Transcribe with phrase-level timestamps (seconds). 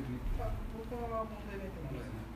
[0.00, 0.08] 僕
[0.96, 2.32] は問題ないと思います。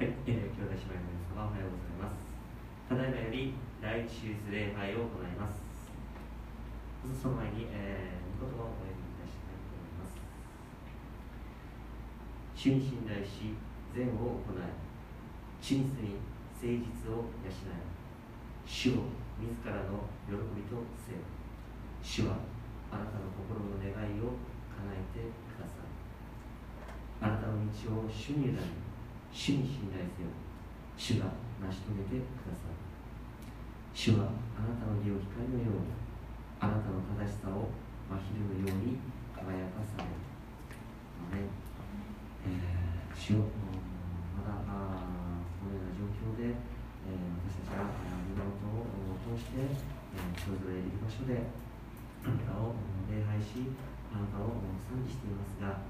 [0.00, 2.26] はい、えー、兄弟姉妹の皆様おはようございます。
[2.90, 5.62] ただいまより第一手術礼拝を行います。
[7.22, 10.18] その前に、えー、御言葉をお読みいたしたいと思います。
[12.58, 13.54] 主に信頼し、
[13.94, 14.66] 善を行い、
[15.62, 17.54] 地に住み、誠実を養い、
[18.66, 21.24] 主を自らの喜びとせよ。
[22.04, 22.44] 主は
[22.92, 24.36] あなたの心の願いを
[24.68, 25.88] 叶えてください。
[27.24, 28.60] あなたの道を主に委ね、
[29.32, 30.28] 主に信頼せよ。
[30.96, 31.32] 主が
[31.64, 32.76] 成し遂げてください。
[33.96, 35.96] 主はあなたの義を光のように
[36.60, 37.72] あなたの正しさを
[38.12, 39.00] 真昼のように
[39.32, 40.20] 輝かされる。
[41.32, 43.48] えー、主よ。
[44.36, 46.56] まだあこのような状況で、
[47.10, 47.90] 私たちが
[48.28, 49.74] 身元を通して、え、
[50.38, 51.42] それぞれいる場所で
[52.22, 52.76] あなたを
[53.10, 53.74] 礼拝し
[54.14, 55.82] あなたを賛美していますが、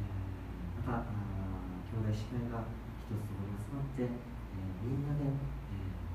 [0.00, 0.08] え、
[0.84, 1.08] また
[1.88, 2.68] 兄弟姉妹が
[3.08, 4.12] 一つに集まって、え、
[4.84, 5.36] みんなで、え、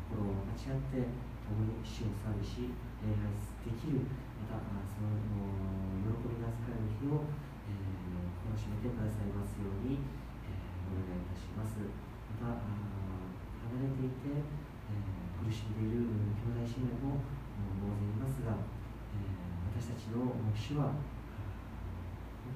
[0.09, 1.09] 心を分かち合って
[1.49, 2.69] 共に主を賛美し
[3.01, 3.29] 礼拝
[3.65, 4.05] できる
[4.45, 5.17] またその
[6.05, 7.25] 喜びが預かる日を、
[8.41, 11.77] 楽しめてくださいますように、えー、お願いいたします。
[12.41, 13.00] また
[13.69, 20.97] 離れていて、えー、苦しんでいる兄弟姉妹も大勢いますが、えー、私たちの主は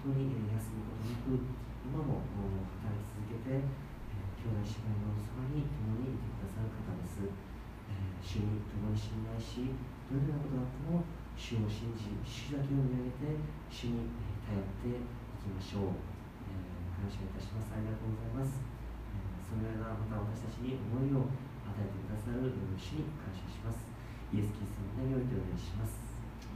[0.04, 1.46] 本当に休むことなく
[1.86, 2.26] 今も
[2.82, 3.66] 働き続けてえ
[4.42, 9.74] 兄弟姉妹のそばに共にいてくださる方です、えー、主に共に信頼し
[10.10, 11.06] どのようなことがあっても
[11.38, 13.38] 主を信じ主だけを見上げて
[13.70, 14.10] 主に
[14.46, 15.02] 頼ってい
[15.42, 16.00] きましょう、
[16.50, 17.74] えー、感謝いたします。
[17.76, 18.75] ありがとうございます、
[19.56, 21.32] そのようなまた私たちに思いを
[21.64, 23.88] 与えてくださる主に感謝します。
[24.36, 25.96] イエス・キリストの名においてお願いします。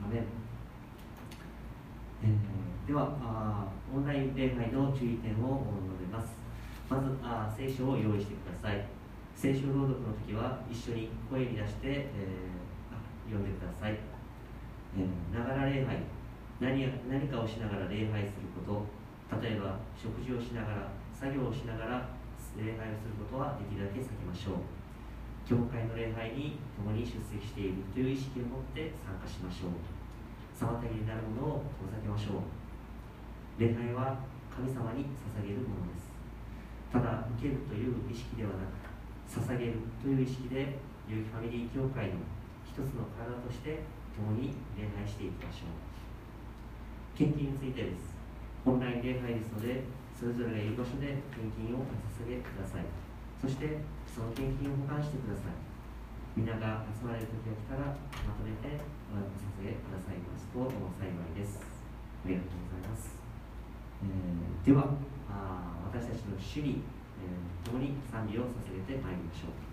[0.03, 0.28] アメン。
[2.20, 6.36] えー、ではあオンライン礼拝の注意点を述べます。
[6.92, 8.83] まずあ聖書を用意してください。
[9.32, 13.95] 聖書朗読の時は一緒に声に出して、えー、読んでください。
[15.32, 15.95] ながら礼拝。
[16.59, 16.76] 何
[17.08, 18.83] 何かをしながら礼拝するこ
[19.32, 19.39] と。
[19.39, 22.19] 例えば食事をしながら作業をしながら
[22.59, 24.64] 礼拝をすることはできるだけ避けましょう。
[25.47, 29.81] 教会の礼拝に共に出席しているという意識を持って参加しましょう。
[30.53, 32.52] 妨げになるものを遠ざけましょう。
[33.58, 34.20] 礼拝は
[34.52, 36.11] 神様に捧げるものです。
[36.92, 38.89] ただ受けるという意識ではなく
[39.30, 40.77] 捧げるという意識で
[41.08, 42.21] 有機ファミリー教会の
[42.65, 43.81] 一つの体として
[44.14, 47.17] 共に礼拝していきましょう。
[47.17, 48.15] 献金についてです。
[48.65, 49.83] オンライン礼拝ですので
[50.20, 52.84] それぞれがいる場所で献金をお捧げください。
[53.40, 55.56] そしてその献金を保管してください。
[56.36, 57.96] 皆が集まれる時が来たら
[58.28, 58.84] まとめて
[59.16, 60.60] お捧げくださいますと
[61.00, 61.64] 幸いです。
[61.64, 63.16] ありがとうございます、
[64.04, 64.92] えー、では。
[65.32, 66.82] あ私たちの主に、
[67.22, 68.46] えー、共に賛美を捧
[68.88, 69.70] げてまいりましょう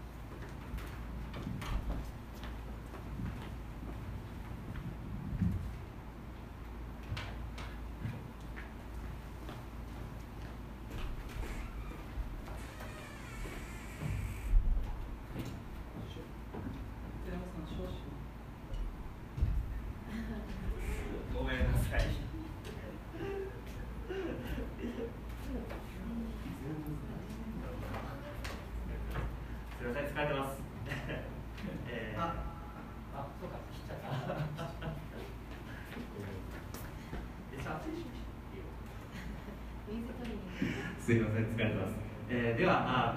[41.06, 41.94] すいません疲れてます、
[42.28, 43.16] えー、ではあ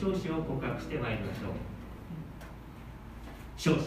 [0.00, 1.52] 共に、えー、少子を告白してまいりましょう。
[3.56, 3.80] 少子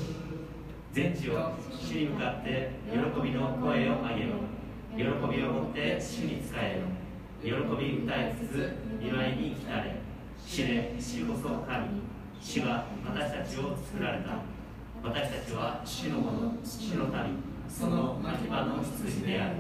[0.94, 4.38] 全地を主に向かって喜びの声を上げろ。
[4.96, 5.02] 喜
[5.36, 6.88] びを持って主に仕えろ。
[7.42, 9.96] 喜び歌いつつ見舞いに来たれ。
[10.46, 11.88] 主で主こそ神
[12.40, 14.38] 主は私たちを作られた。
[15.02, 17.42] 私たちは主のもの主の民。
[17.68, 19.56] その牧場の羊である。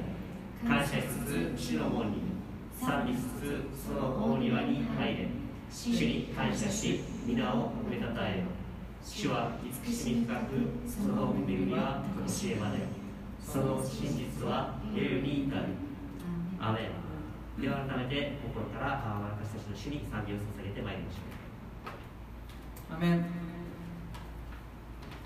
[0.67, 2.17] 感謝しつつ主の門に。
[2.79, 5.42] 賛美しつつその大庭に入れ。
[5.73, 8.43] 主に感謝し皆を褒めたたえよ
[9.03, 10.41] 主は慈しみ深く
[10.87, 13.03] その恵みは教えまで。
[13.45, 15.65] その真実は永遠に至る。
[16.59, 16.79] アメ
[17.57, 17.61] ン。
[17.61, 19.03] では改めて心から
[19.37, 21.17] 私たちの主に賛美を捧げてまいりましょ
[22.93, 22.95] う。
[22.95, 23.25] アメン。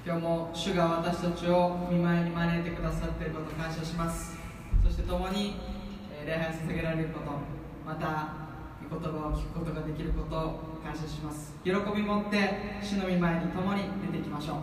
[0.05, 4.35] 今日も主が私たちを見舞いに招いてくださっていることを感謝します。
[4.83, 5.55] そして共に
[6.25, 7.31] 礼拝を捧げられること
[7.85, 8.46] また
[8.89, 11.55] 言葉を聞くことができることを感謝します。
[11.63, 14.57] 喜び持って主の御前に共に出ていきましょう。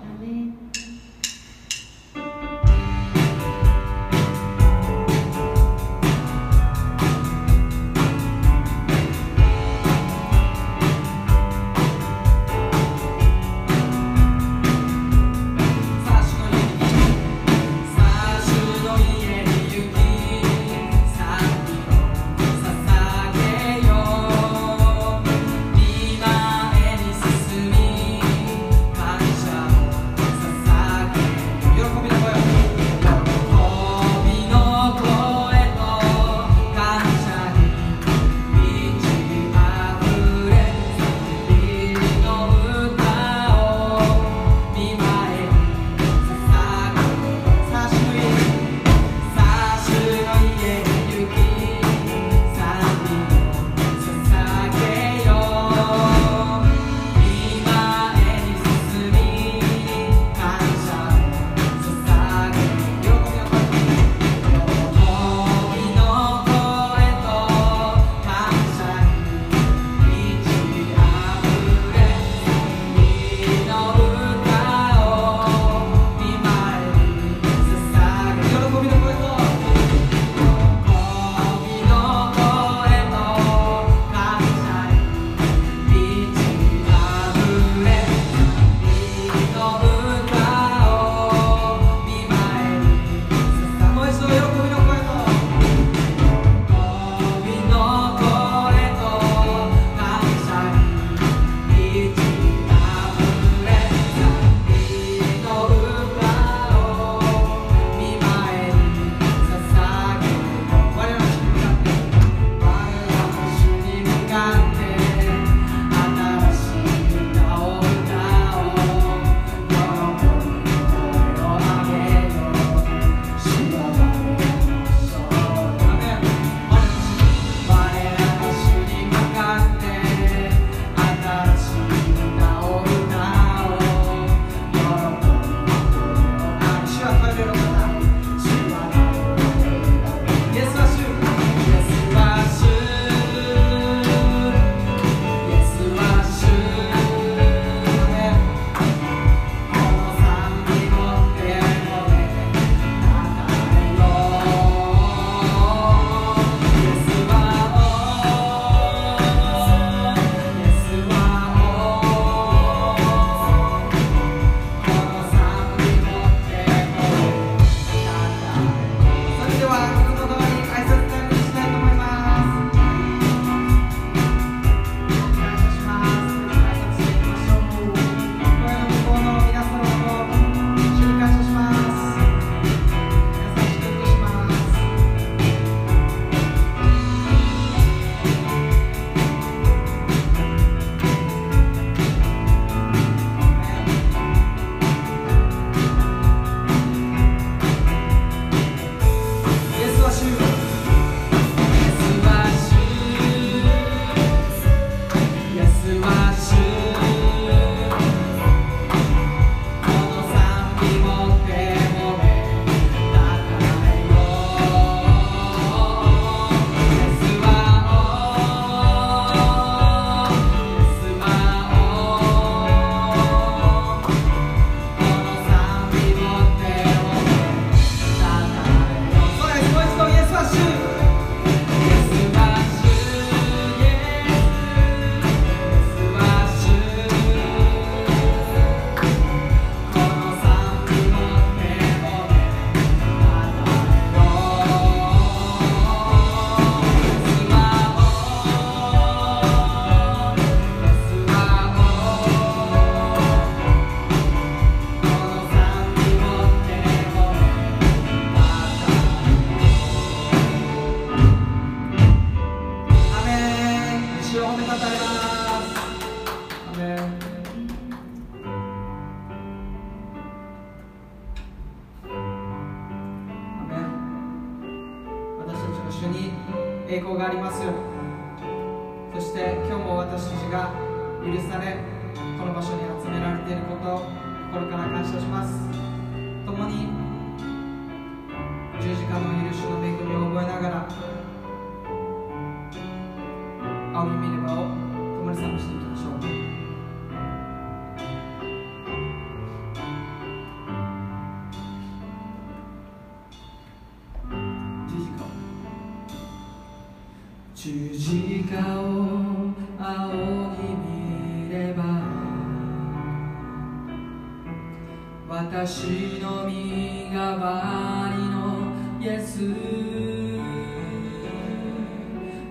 [315.36, 319.40] 私の身代わりのイエス。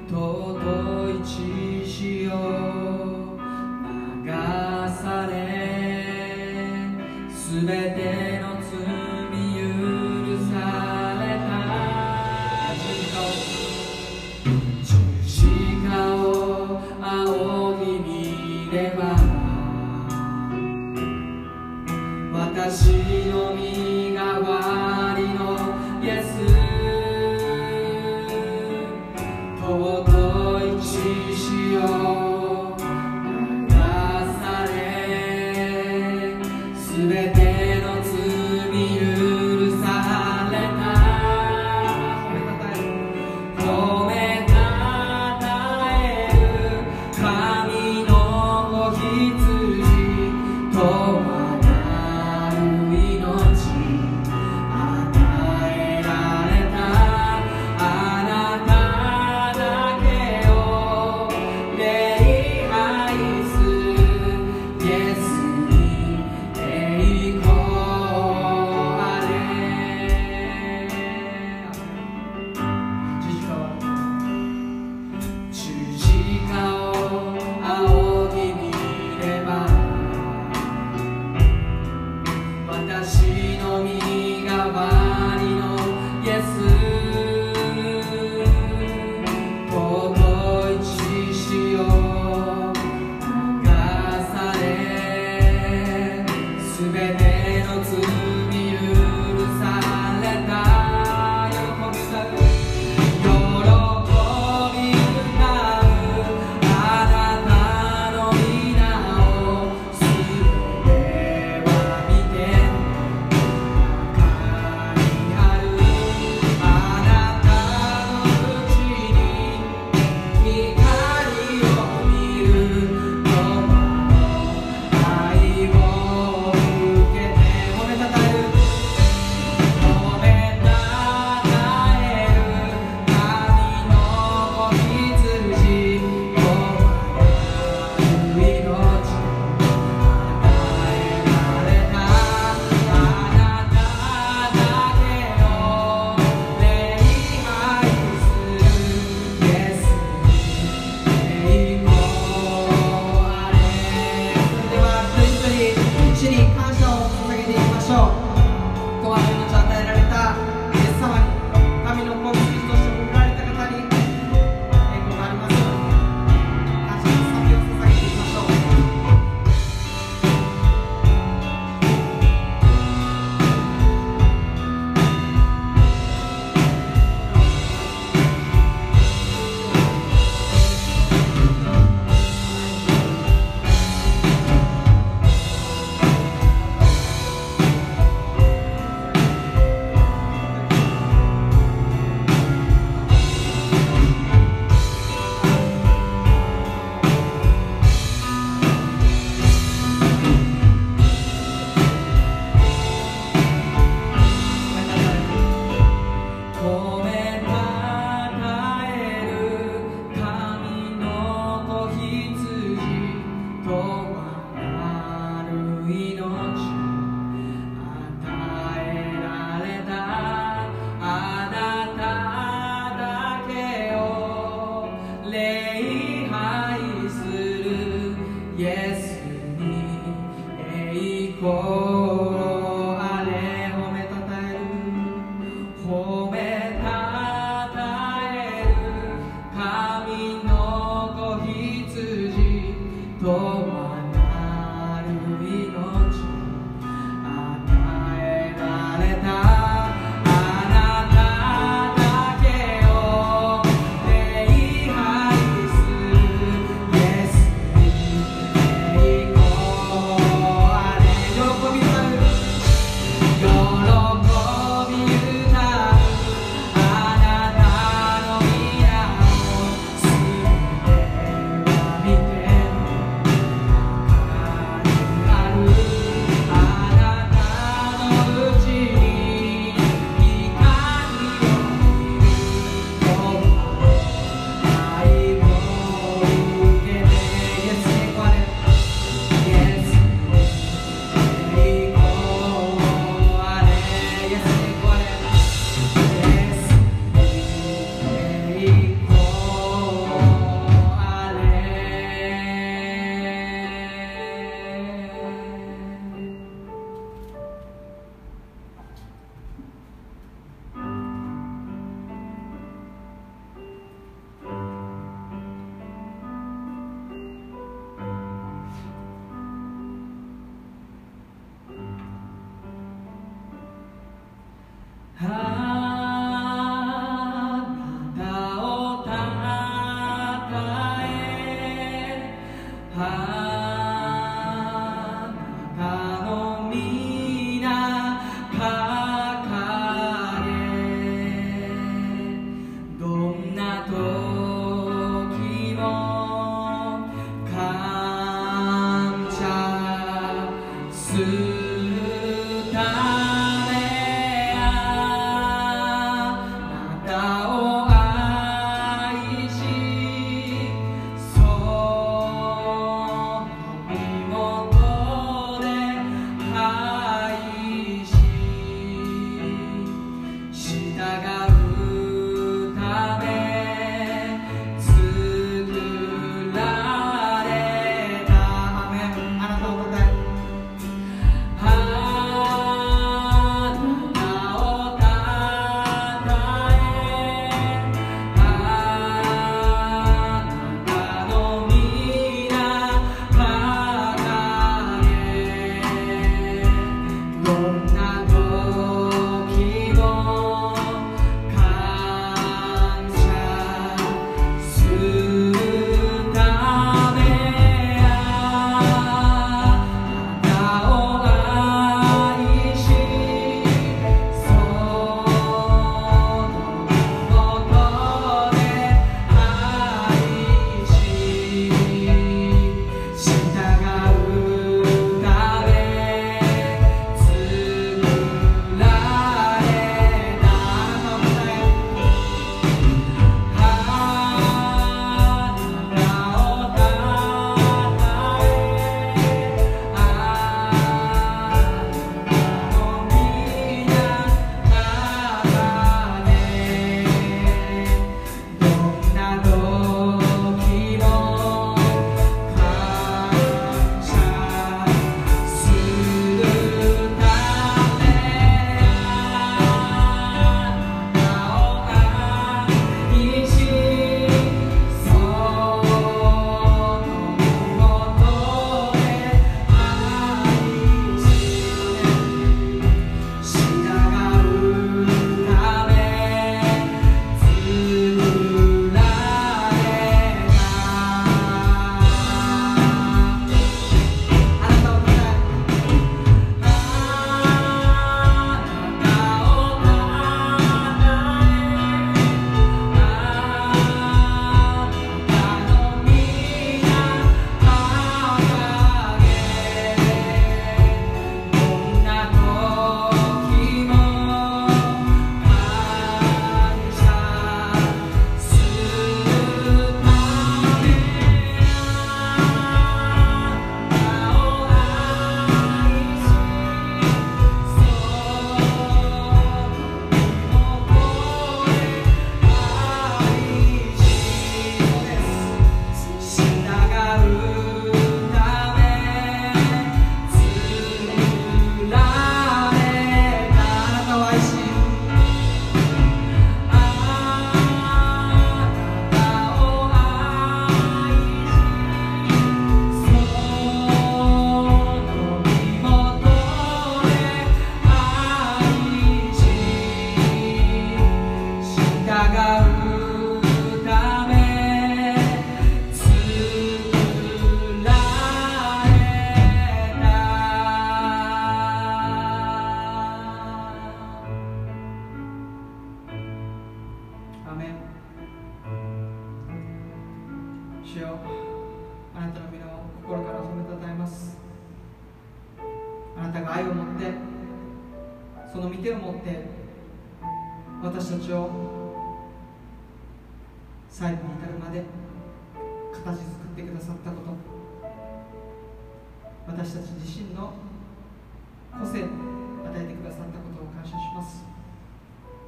[0.10, 2.32] 尊い血を
[4.22, 5.34] 流され
[7.34, 8.23] すべて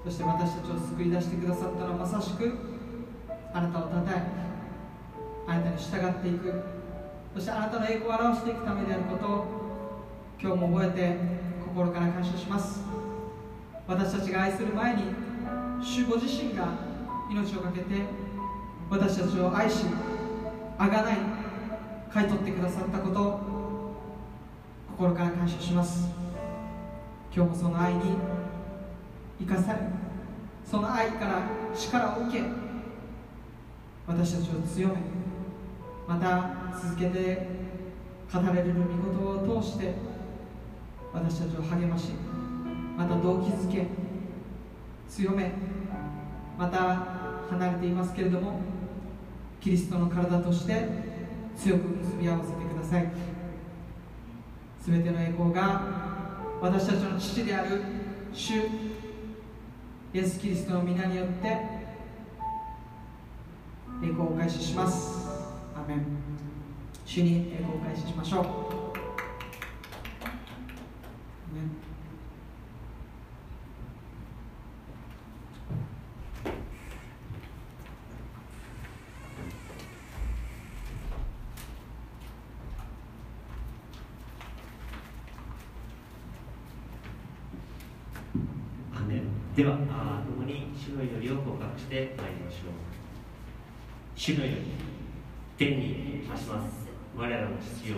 [0.06, 2.54] そして私たちを救い出してくださったのはまさしく
[3.52, 4.24] あなたをたたえ
[5.48, 6.64] あなたに従っていく。
[7.34, 9.46] そしてあなたの栄光を表していくためであることを
[10.40, 11.18] 今日も覚えて
[11.66, 12.82] 心から感謝します。
[13.88, 15.04] 私たちが愛する前に
[15.82, 16.70] 主ご自身が
[17.30, 18.02] 命を懸けて
[18.90, 19.86] 私たちを愛し
[20.78, 21.18] あがない
[22.14, 23.40] 買い取ってくださったことを
[24.92, 26.10] 心から感謝します。
[27.36, 28.16] 今日もその愛に
[29.40, 29.80] 生かされ
[30.66, 31.44] その愛から
[31.76, 32.44] 力を受け
[34.08, 34.96] 私たちを強め
[36.08, 37.48] また続けて
[38.32, 38.86] 語られる御言
[39.18, 39.94] 葉を通して
[41.14, 42.10] 私たちを励まし
[42.98, 43.88] また動機づけ
[45.10, 45.52] 強め
[46.58, 46.78] また
[47.50, 48.60] 離れていますけれども
[49.62, 50.88] キリストの体として
[51.58, 53.36] 強く結び合わせてください。
[54.86, 55.82] 全ての栄光が
[56.62, 57.82] 私たちの父である
[58.32, 58.54] 主
[60.16, 61.48] イエス・キリストの皆によって
[64.02, 65.28] 栄光を開始します。
[65.76, 66.06] アメン。
[67.06, 68.44] 主に栄光を開始しましょう。
[68.44, 68.48] アー
[71.54, 71.72] メン
[88.94, 89.22] アーメン
[89.56, 92.82] ではあー共に主の祈りを告白してまいりましょう。
[94.16, 94.62] 主の祈り
[95.56, 96.90] 天に増します。
[97.16, 97.98] 我らの父よ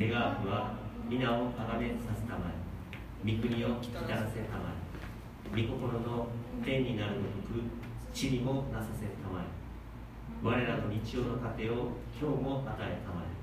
[0.00, 0.72] 願わくは
[1.10, 3.36] 皆を崇めさせたまえ。
[3.36, 4.72] 御国を来らせたま
[5.52, 5.60] え。
[5.60, 6.28] 御心の
[6.64, 7.60] 天になるごとく
[8.14, 9.52] 地にもなさせたまえ。
[10.42, 13.36] 我らの日曜の糧を今日も与えたまえ。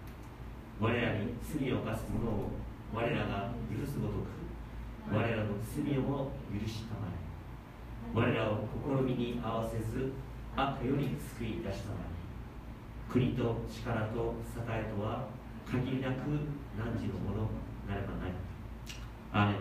[0.82, 2.50] 我らに罪を犯す者を
[2.92, 7.29] 我らが許すごとく我らの罪をも許したまえ。
[8.14, 8.68] 我らを
[8.98, 10.12] 試みに合わせず
[10.56, 15.28] 悪より救い出したまえ国と力と栄とは
[15.66, 16.30] 限りなく
[16.78, 17.50] 汝のもの
[17.88, 18.32] なればない。
[19.32, 19.56] アーメン。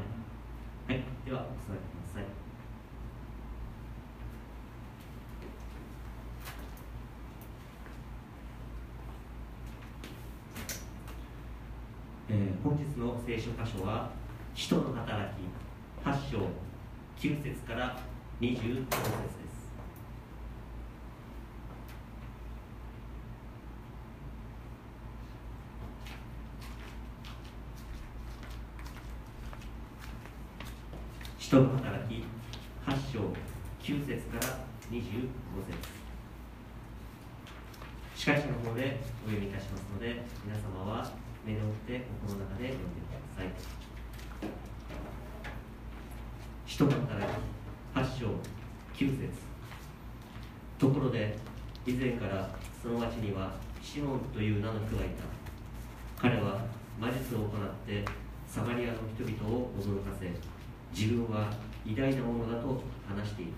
[0.87, 2.25] はいではお座りください。
[12.31, 14.11] えー本日の聖書箇所は
[14.55, 15.41] 使徒の働き
[16.05, 16.39] 8章
[17.19, 17.99] 9節から
[18.41, 19.59] 25節です。
[31.37, 32.25] 使徒の働き
[32.87, 33.19] 8章
[33.83, 34.59] 9節から
[34.93, 35.03] 25
[35.67, 35.99] 節。
[38.15, 41.11] 司会者の方でお読みいたしますので皆様は
[41.45, 43.49] 目を追って心の中で読んでください
[46.67, 47.59] 使徒の働き
[47.95, 48.27] 8章
[48.99, 49.31] 9節。
[50.77, 51.39] ところで
[51.87, 52.51] 以前から
[52.83, 55.23] その町にはシモンという名の人がいた。
[56.21, 56.67] 彼は
[56.99, 57.51] 魔術を行っ
[57.87, 58.05] て
[58.49, 60.29] サマリアの人々を驚かせ
[60.91, 61.49] 自分は
[61.87, 63.53] 偉大なものだと話している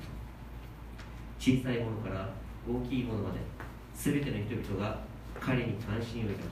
[1.39, 2.29] 小さいものから
[2.69, 3.39] 大きいものまで
[3.95, 4.99] 全ての人々が
[5.41, 6.49] 彼に関心を抱き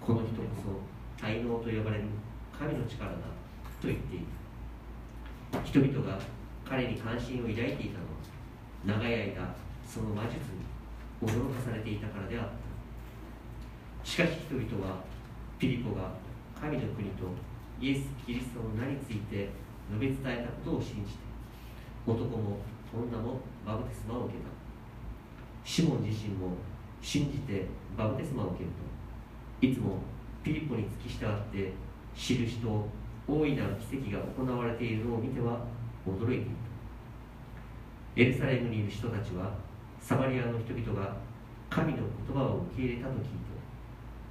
[0.00, 0.80] この人こ
[1.20, 2.04] そ才能と呼ばれる
[2.58, 3.16] 神の力だ
[3.82, 4.24] と言っている
[5.62, 6.18] 人々が
[6.68, 9.54] 彼に関心を抱いていたのは長い間
[9.86, 10.68] その魔術に
[11.24, 14.08] 驚かされていたからであった。
[14.08, 15.02] しかし人々は
[15.58, 16.12] ピリポが
[16.60, 17.24] 神の国と
[17.80, 19.48] イエス・キリストの名について
[19.88, 21.18] 述べ伝えたことを信じて
[22.06, 22.58] 男も
[22.92, 24.48] 女もバプテスマを受けた。
[25.64, 26.52] シモン自身も
[27.00, 28.70] 信じてバプテスマを受ける
[29.60, 29.66] と。
[29.66, 29.98] いつも
[30.42, 31.72] ピリポに付き従って
[32.14, 32.88] 印と
[33.26, 35.60] 大いなる奇跡が行われているのを見ては
[36.16, 36.44] 驚いてい
[38.16, 39.52] たエルサレムにいる人たちは
[40.00, 41.16] サマリアの人々が
[41.70, 43.28] 神の言葉を受け入れたと聞いて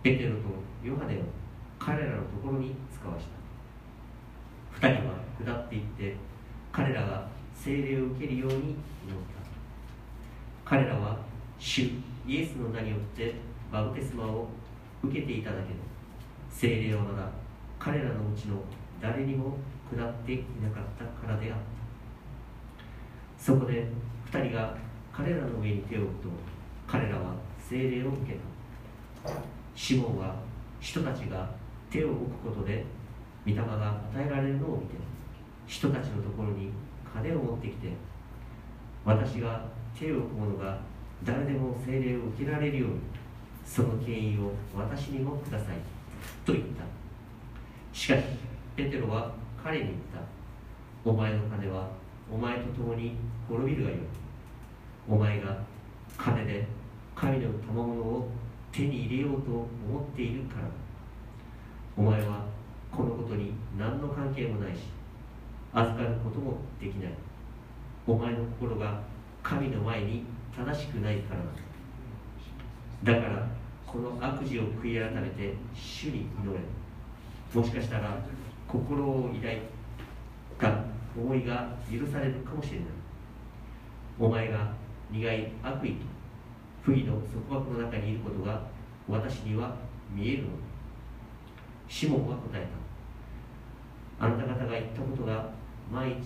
[0.04, 0.42] ペテロと
[0.84, 1.20] ヨハネを
[1.80, 3.26] 彼らのところに使わし
[4.80, 4.88] た。
[4.90, 6.16] 二人は下っていって
[6.72, 8.78] 彼らが聖霊を受けるように祈った。
[10.66, 11.18] 彼らは
[11.60, 11.92] 主
[12.28, 13.36] イエスの名によって
[13.72, 14.48] バプテスマを
[15.04, 15.80] 受けていただけど
[16.50, 17.30] 聖霊はまだ
[17.80, 18.58] 彼らのうちの
[19.02, 19.58] 誰にも
[19.96, 21.78] 下っていなかったからであった。
[23.38, 23.88] そこで
[24.26, 24.76] 二人が
[25.14, 26.30] 彼らの上に手を置くと
[26.88, 28.38] 彼らは聖霊を受け
[29.24, 29.32] た
[29.76, 30.36] シモンは
[30.80, 31.50] 人たちが
[31.90, 32.84] 手を置くことで
[33.46, 34.96] 御霊が与えられるのを見て
[35.66, 36.72] 人たちのところに
[37.14, 37.90] 金を持ってきて
[39.06, 39.66] 私が
[39.98, 40.80] 手を置く者が
[41.24, 42.96] 誰でも聖霊を受けられるように
[43.66, 45.68] その権威を私にもください
[46.46, 46.84] と言った。
[47.94, 48.24] しかし
[48.76, 49.34] ペテロは
[49.68, 50.22] 彼に言った。
[51.04, 51.90] お前の金は
[52.32, 53.18] お前と共に
[53.50, 54.00] 滅びるがよい。
[55.10, 55.58] お前が
[56.18, 56.66] 金で
[57.14, 58.32] 神の賜物を
[58.72, 59.68] 手に入れようと思
[60.14, 60.62] っているから。
[60.62, 60.70] だ
[61.98, 62.46] お前は
[62.90, 64.84] このことに何の関係もないし
[65.74, 67.12] 預かることもできない。
[68.08, 69.02] お前の心が
[69.44, 70.24] 神の前に
[70.56, 71.36] 正しくないか
[73.04, 73.12] ら。
[73.14, 73.46] だだから
[73.86, 76.60] この悪事を悔い改めて主に祈れ。
[77.54, 78.18] もしかしたら
[78.68, 79.60] 心を抱い
[80.60, 80.84] た
[81.18, 82.88] 思いが許されるかもしれない。
[84.20, 84.72] お前が
[85.12, 86.06] 苦い悪意と
[86.82, 88.62] 不義の束縛の中にいることが
[89.08, 89.76] 私には
[90.12, 90.44] 見える。
[90.44, 90.54] のだ
[91.88, 92.68] シモンは答え
[94.20, 94.26] た。
[94.26, 95.50] あなた方が言ったことが
[95.92, 96.22] 毎日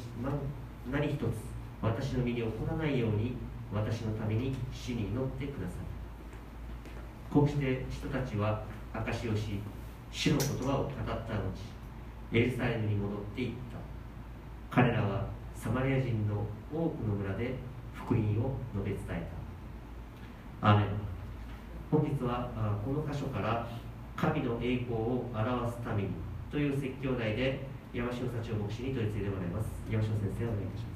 [0.89, 1.21] 何一つ
[1.82, 3.36] 私の身に起こらないように
[3.73, 5.91] 私のために死に祈ってください
[7.32, 9.60] こうして人たちは証しをし
[10.12, 11.25] 主の言葉を語った後
[12.33, 14.75] エルサレムに戻っていった。
[14.75, 17.55] 彼らはサマリア人の多くの村で
[17.93, 19.29] 福音を述べ伝え
[20.61, 20.69] た。
[20.69, 20.87] アーメン。
[21.91, 22.49] 本日は
[22.85, 23.67] この箇所から
[24.15, 26.09] 神の栄光を表すために
[26.49, 29.69] という説教題で山城幸男牧師に取り次いでもらいます。
[29.89, 30.90] 山城先生お願いいたします。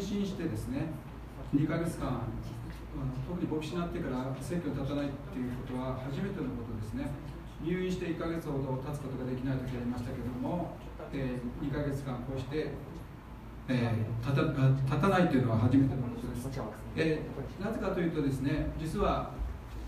[0.00, 0.88] 進してですね
[1.54, 2.22] 2ヶ月間
[3.26, 7.06] 特に牧師になってから選挙に立たないっていうことは初めてのことですね。
[7.62, 10.76] 入院して1ヶ月ほど経つことができない時ありましたけども、
[11.12, 12.72] えー、2ヶ月間こうして、
[13.68, 16.48] えー、立た立たないというのは初めてのことです、
[16.96, 19.32] えー、なぜかというとですね実は、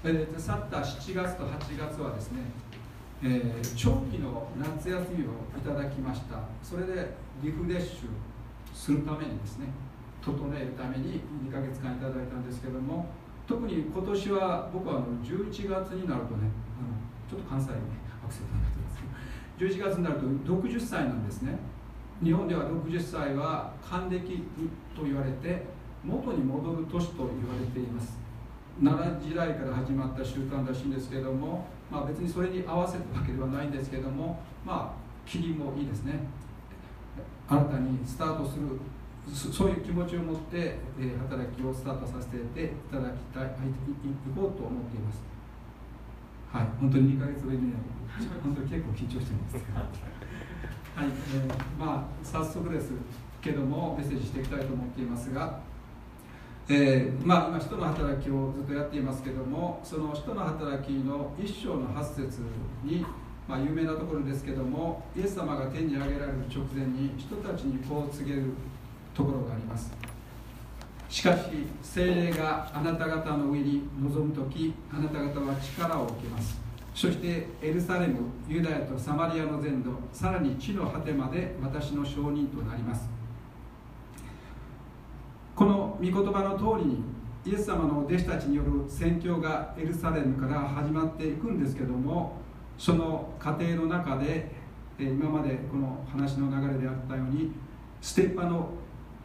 [0.04, 2.40] えー、去った7月と8月はですね、
[3.22, 6.40] えー、長期の夏休みをいただきました。
[6.62, 8.08] それでリフレッシュ
[8.74, 9.66] するためにですね
[10.24, 13.06] 整えるために2ヶ月間いただいたんですけども
[13.46, 16.94] 特に今年は僕はあの11月になるとねあの
[17.28, 18.98] ちょっと関西にねアクセントになってます。
[19.58, 21.58] けど11月になると60歳なんですね。
[22.22, 24.44] 日本では60歳は還暦
[24.94, 25.66] と言われて
[26.04, 28.18] 元に戻る年と言われています。
[28.82, 36.20] 奈良時代から始まった習慣らしいんですけども、まあ、別にそれに合わせたわけではないんですけどもまあ霧もいいですね。
[37.48, 38.62] 新たにスタートする
[39.30, 43.48] そういう気持ちを持って、え働きをスタートさせていただきたいい
[44.34, 45.22] こうと思っています。
[46.52, 47.72] はい本当に2か月ぶりに
[48.42, 49.56] 本当に結構緊張してます。
[50.94, 52.92] はい、えー、まあ早速です
[53.40, 55.60] けどもメッセージしていきたいと思っていますが
[56.68, 62.40] えー、まあ、今、人の働きをずっとやっていますけども、その人の働きの一章の8節
[62.84, 63.04] に、
[63.48, 68.52] まあ、有名なところですけども、イエス様が天に上げられる直前に、人たちにこう告げる
[69.14, 69.92] ところがあります。
[71.08, 71.40] しかし
[71.82, 76.60] 精霊があなた方の上に臨む時あなた方は力を受けます。
[76.94, 83.08] そしてエルサレムユダヤとサマリアの全土さらに地の果てまで私の証人となります。
[85.54, 87.02] この御言葉の通りに
[87.44, 92.40] イエス様の弟子たちによる宣教がエルサレムから始まっていくんですけども
[92.78, 94.50] その過程の中で
[94.98, 97.52] 今までこの話の流れであったように
[98.00, 98.70] ステッパの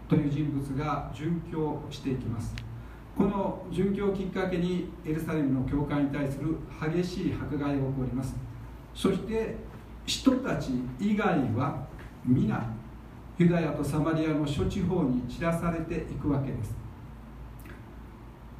[0.08, 2.56] という人物が殉教していきます。
[3.18, 8.36] この殉教をきっかけにエルサレムの教会に対する激しい迫害が起こります。
[8.94, 9.56] そして
[10.06, 11.86] 人たち以外は
[12.26, 12.64] 皆
[13.38, 16.76] ユダヤとサマリアの諸地方に散らされていくわけです。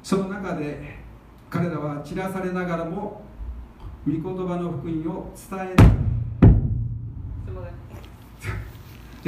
[0.02, 0.98] その中で
[1.50, 3.22] 彼らは散らされながらも
[4.06, 5.84] 御言葉の福音を伝える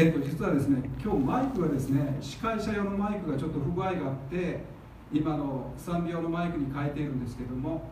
[0.01, 4.65] えっと、実はですね今日マイクがですね司会者用のマイクがちょっと不具合があって
[5.13, 7.83] 今の3秒のマイクに変えているんですけども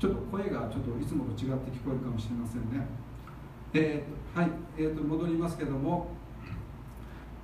[0.00, 2.84] ちょっと声がちょっといつもと違って聞こえるかもしれませんね。
[3.74, 6.08] えー、はい、えー、と戻りますけども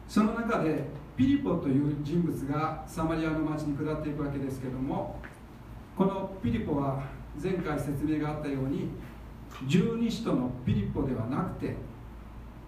[0.09, 0.83] その中で
[1.16, 5.20] ピリポという人物がサマリアの町に下っていくわけですけども
[5.96, 7.04] このピリポは
[7.40, 8.88] 前回説明があったように
[9.68, 11.76] 十二使徒のピリポではなくて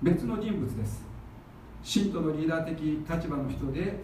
[0.01, 1.10] 別の人物です。
[1.83, 4.01] 信徒のリーダー的立場の人で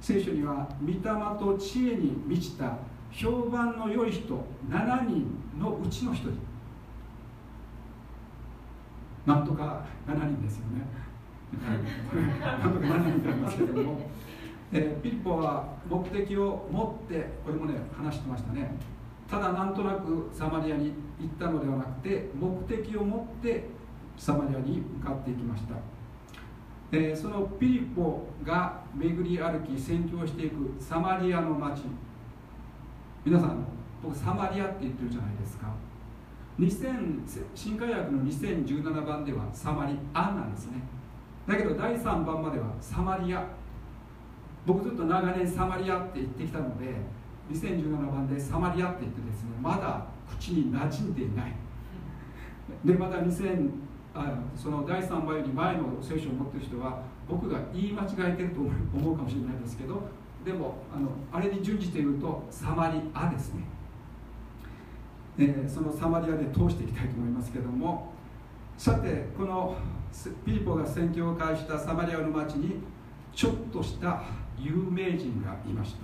[0.00, 0.98] 聖書には御霊
[1.38, 2.78] と知恵に満ちた
[3.10, 4.34] 評判の良い人
[4.68, 5.26] 7人
[5.58, 6.30] のうちの1人。
[9.26, 10.86] なんとか7人ですよね。
[12.40, 14.08] なんとか7人なんですけれども、
[14.72, 18.76] え、ピリポは目的を持ってこれもね話してましたね。
[19.28, 23.68] ただなんとなくサマリアに行ったのではなくて目的を持って
[24.16, 25.74] サマリアに向かっていきました。
[26.92, 31.82] え、そのピリポが巡り歩き宣教していくサマリアの町
[33.24, 33.64] 皆さん
[34.02, 35.68] 僕サマリアって言ってるじゃないですか。
[36.58, 37.20] 2000
[37.54, 40.82] 新海訳の2017番ではサマリアなんですね。
[41.46, 43.46] だけど第3番まではサマリア。
[44.66, 46.94] 僕ずっと長年サマリアって言ってきたので
[47.50, 51.54] 2017番でサマリアって言ってですねまだ口に馴染んでいない。
[52.84, 53.70] でまた2000
[54.14, 60.02] あその第3番より前の聖書を持ってる人は僕が言い間違えてると思うかもしれないですけど
[60.44, 63.62] でもあのあれに準じて言うとサマリアですね、
[65.38, 68.12] えーそのサマリアで通していきたいと思いますけども
[68.76, 69.76] さてこの
[70.44, 72.80] ピリポが宣教を開したサマリアの町に
[73.32, 74.22] ちょっとした
[74.58, 76.00] 有名人がいました。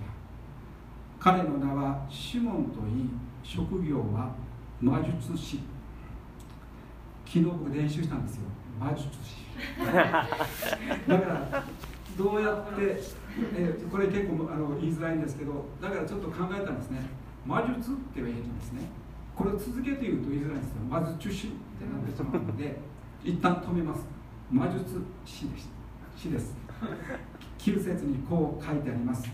[1.18, 3.10] 彼の名はシモンといい
[3.42, 4.34] 職業は
[4.80, 5.60] 魔術師。
[7.26, 8.42] 昨日僕練習したんですよ。
[8.78, 9.46] 魔術師
[9.84, 11.64] だから
[12.16, 13.00] どうやって、
[13.54, 17.00] えこれ結構あの言いづらいんですけどだからちょっと考えたんですね。
[17.44, 18.82] 魔術って言えるんですね。
[19.34, 20.76] これを続けて言うと言いづらいんですよ。
[20.88, 22.78] 魔術師ってなってしまうので
[23.24, 24.06] 一旦止めます。
[24.50, 25.68] 魔術師です。
[26.16, 26.54] 師です。
[27.58, 29.28] 9節にこう書いてあります。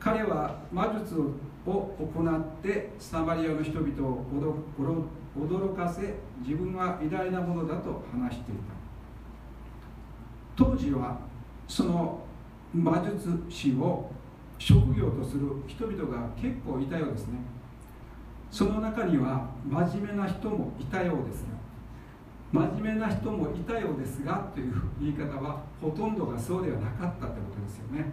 [0.00, 1.32] 彼は魔術を
[1.66, 4.24] 行ってサマリアの人々を
[4.78, 5.02] 驚
[5.38, 8.60] 驚かせ自分は偉大なものだと話していた。
[10.56, 11.18] 当時は
[11.68, 12.24] その
[12.72, 14.10] 魔術師を
[14.58, 17.38] 職業とする人々が結構いたようですね。
[18.50, 21.56] その中には真面目な人もいたようですが
[22.52, 28.12] 真面目な人もいたようですがという言い方はほとんどがそうではなかったってことですよね。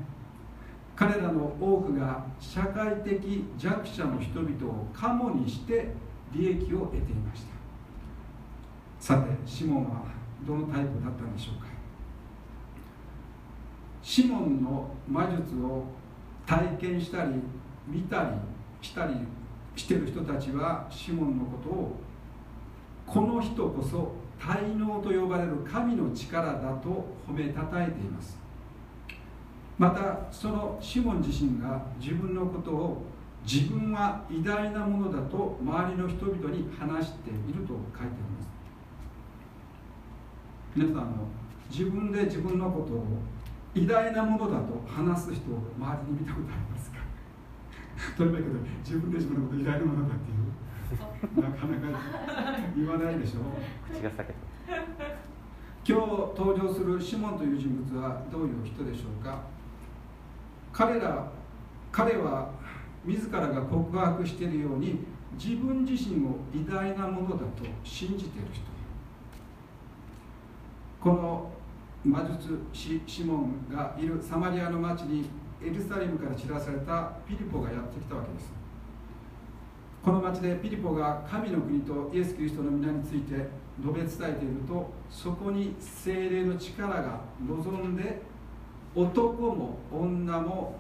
[0.95, 5.93] 彼らの多くが社会的弱者の人々をカモにして
[6.33, 7.53] 利益を得ていました。
[8.99, 10.03] さてシモンは
[10.45, 11.67] どのタイプだったんでしょうか。
[14.01, 15.85] シモンの魔術を
[16.45, 17.31] 体験したり
[17.87, 18.29] 見たり
[18.81, 19.13] したり
[19.75, 21.99] してる人たちはシモンのことを
[23.05, 28.37] この人こそ滞納と呼ばれる神の力だと褒めたたえています。
[29.77, 33.03] またそのシモン自身が自分のことを
[33.45, 38.49] 自分は偉大なものだと周りの人々に話していると書いてあります。
[40.75, 41.11] 皆さんあの
[41.69, 43.05] 自分で自分のことを
[43.75, 46.97] 偉大なものだと話す人を周りに見たことありますか？
[48.17, 48.43] とにかく
[48.85, 51.99] 自分で自分のこと偉大なものだっていうなかなか
[52.75, 53.39] 言わないでしょ
[53.91, 54.33] 口が裂けた。
[55.85, 56.07] 今日
[56.39, 59.37] 登場するシモンという人物はどういう人でしょうか？
[60.71, 61.27] 彼ら
[61.91, 62.49] 彼は
[63.05, 64.99] 自らが告白しているように
[65.37, 68.63] 自分自身を偉大なものだと信じている人。
[71.01, 71.51] この
[72.05, 75.25] 魔術師シモンがいるサマリアの町に
[75.61, 78.53] エルサレムから散らされたピリポがやってきたわけです。
[80.03, 83.47] この町でピリポが神の国とイエス・キリストの皆について
[83.81, 88.21] 述べ伝えているとそこに精霊の力が望んで
[88.93, 90.75] 男も女も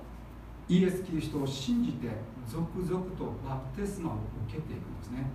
[0.73, 2.07] イエス・キリストを信じて
[2.47, 4.15] 続々とバプテスマを
[4.47, 5.29] 受けていくんですね。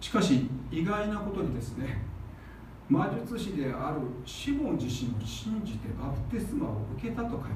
[0.00, 2.02] しかし意外なことにですね
[2.88, 7.54] 魔術師であるシモン自身を信じてバプテスマを受けたと書いてある。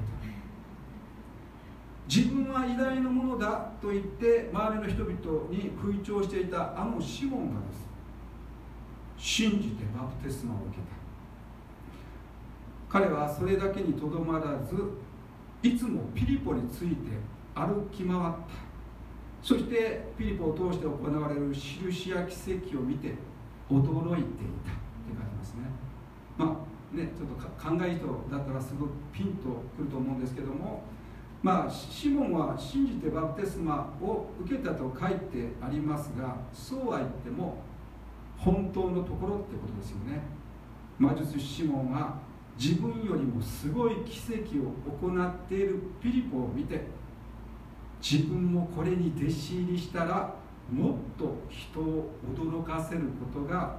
[2.07, 11.02] 自分は偉大なものだと言って周りの人々に吹聴していたあのシモンがです信じてバプテスマを受けた。
[12.93, 14.75] 彼はそれだけにとどまらず
[15.63, 16.95] いつもピリポについて
[17.55, 18.37] 歩き回った。
[19.41, 23.15] そしてピリポを通して行われる印や奇跡を見て
[23.67, 24.71] 驚いていた。
[24.71, 25.61] って書いてますね。
[26.37, 26.63] ま
[26.93, 30.83] あねちょっと考え人だったらすごくピンとくると思うんですけども
[31.41, 37.57] まあシモンは信じてバプテスマを受けたと書いてありますがそうは言っても
[38.37, 40.21] 本当のところってことですよね。
[40.99, 42.19] 魔術師シモンは
[42.59, 46.81] 自分よりもすごい奇跡を行っているピリポを見て
[48.01, 50.35] 自分もこれに弟子入りしたら
[50.71, 53.77] もっと人を驚かせることが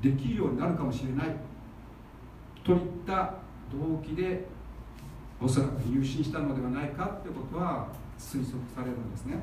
[0.00, 1.36] できるようになるかもしれない。
[2.62, 3.34] といった
[3.72, 4.46] 動機で
[5.40, 7.88] おそらく入信したのではないかということは
[8.18, 9.42] 推測されるんですね。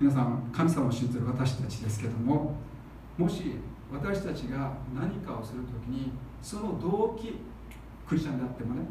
[0.00, 2.54] 皆さん神様を信じる私たちですけども
[3.16, 3.56] もし
[3.92, 6.12] 私たちが何かをするときに
[6.42, 7.40] その動機
[8.08, 8.82] クリスチャンであってもね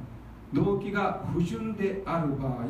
[0.53, 2.67] 動機が不純である場合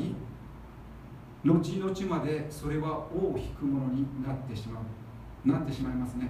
[1.44, 6.30] 後々までそれは尾を引くものになってしまうなってしまいますね。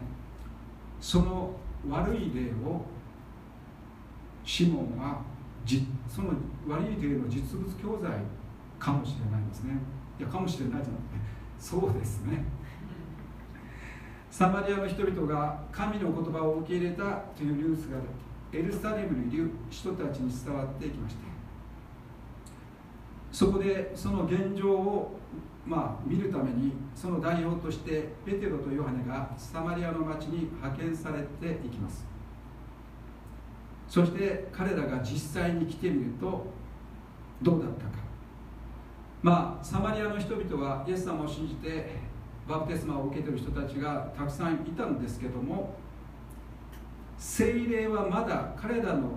[0.99, 1.51] その
[1.87, 2.81] 悪い例を
[4.43, 5.21] シモンは
[5.63, 6.31] じその
[6.67, 8.11] 悪い例の実物教材
[8.79, 9.77] かもしれないですね。
[10.19, 10.97] いやかもしれないじゃなくて
[11.59, 12.43] そうですね。
[14.33, 17.03] サマリアの人々が神の言葉を受け入れた
[17.37, 17.99] というニュースが
[18.51, 21.21] エルサレムにいる人たちに伝わってきました。
[23.31, 25.19] そこでその現状を
[25.67, 32.05] まあ、見るためにその代表としてペテロとヨハネがサマリアの町に派遣されていきます。
[33.87, 36.47] そして彼らが実際に来てみると
[37.43, 37.91] どうだったか。
[39.21, 42.02] まあサマリアの人々はイエス様を信じて
[42.47, 45.75] バプテスマを受けている人たちがたくさんいたんですけども
[47.17, 49.11] 聖霊はまだ彼らの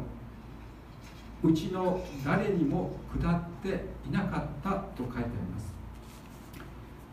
[1.42, 5.74] うちの誰にも下っていなかったと書いてあります。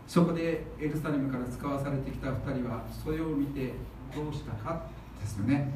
[0.08, 3.74] そこでエルサレムから使わされてきた2人はそれを見て
[4.16, 4.84] どうしたか
[5.20, 5.74] ですよね。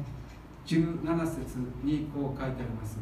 [0.64, 2.98] 17節にこう書いてあります。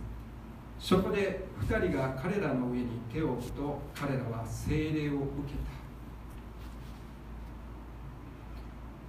[0.78, 5.75] そこで2人が彼らの上に手を置くと彼らは精霊を受けた。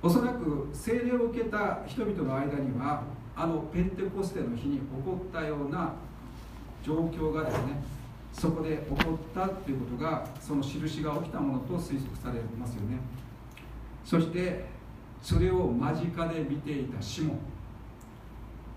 [0.01, 3.03] おそらく精霊を受けた人々の間には
[3.35, 5.93] あのペンテコステの日に起こったような
[6.83, 7.81] 状況がですね
[8.31, 12.99] そこで起こったということがその印が起きたものと推測されますよね。
[14.05, 14.65] そして
[15.21, 17.39] それを間近で見ていたシモン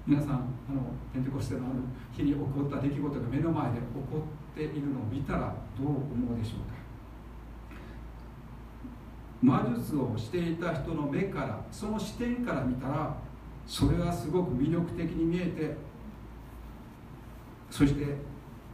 [0.07, 0.37] 皆さんあ
[0.73, 0.81] の
[1.13, 1.77] ペンテコステのある
[2.17, 6.80] 日に起こった出来事が目の前で起こっているのを見たらどう思うでしょうか。
[9.43, 13.17] 魔術をしていた人の目からその視点から見たら
[13.67, 15.77] それはすごく魅力的に見えて
[17.71, 18.17] そして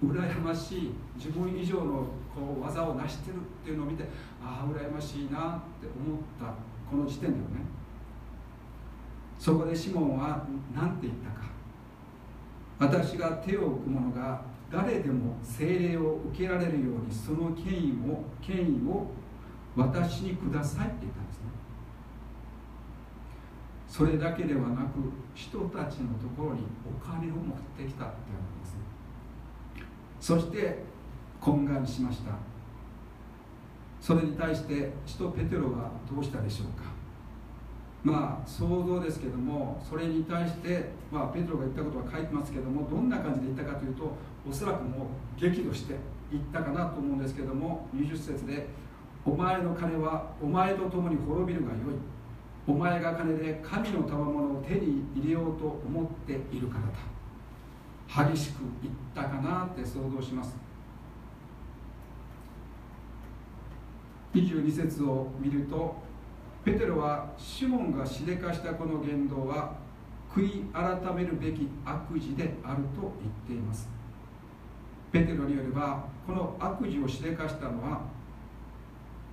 [0.05, 4.05] 羨ましい自分以上のこう技を成してるっていうのを見て
[4.43, 6.55] ああ羨ましいなって思った
[6.91, 7.77] この時点ではね。
[9.39, 11.47] そこでシモンは何て言ったか。
[12.79, 19.07] 私が手を置く者が誰でも精霊を受けられるようにその権威を権威を
[19.77, 21.43] 私にくださいって言ったんですね。
[23.87, 28.81] それだけではなく人たちのところにお金を持ってきたって言うんですね。
[30.19, 30.83] そして
[31.41, 32.33] 懇願しました。
[34.01, 36.97] それに対して使徒ペテロはどうしたでしょうか。
[38.03, 44.13] まあ想像ですけどもそれに対して、まあ、ペテロが言ったことは書いてますけどもどんな感じで言ったかというと
[44.49, 45.07] おそらくも
[45.37, 45.97] う激怒して
[46.31, 48.69] 言ったかなと思うんですけども20節で
[49.27, 51.81] 「お前の金はお前と共に滅びるがよい」
[52.69, 58.27] お前が金で神の賜物を手に入れようと思っているからだ。
[58.31, 60.57] 激しく言ったかなって想像します。
[64.35, 65.97] 22節を見ると
[66.65, 69.75] ペテロはシモンがしでかしたこの言動は
[70.35, 73.89] 悔い改めるべき悪事であると言っています。
[75.13, 78.16] ペテロによればこの悪事をしでかしたのは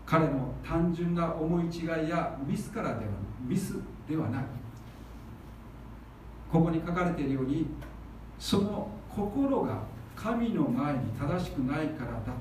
[0.06, 3.76] 彼の単純な思い違いやミスからではミス
[4.08, 4.44] ではない。
[6.52, 7.66] ここに書かれているように
[8.38, 9.82] その心が
[10.16, 12.34] 神の前に正しくないからだ。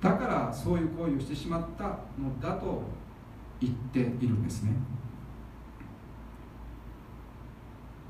[0.00, 2.82] だからそういう行為をしてしまったのだと
[3.60, 4.72] 言っているんですね。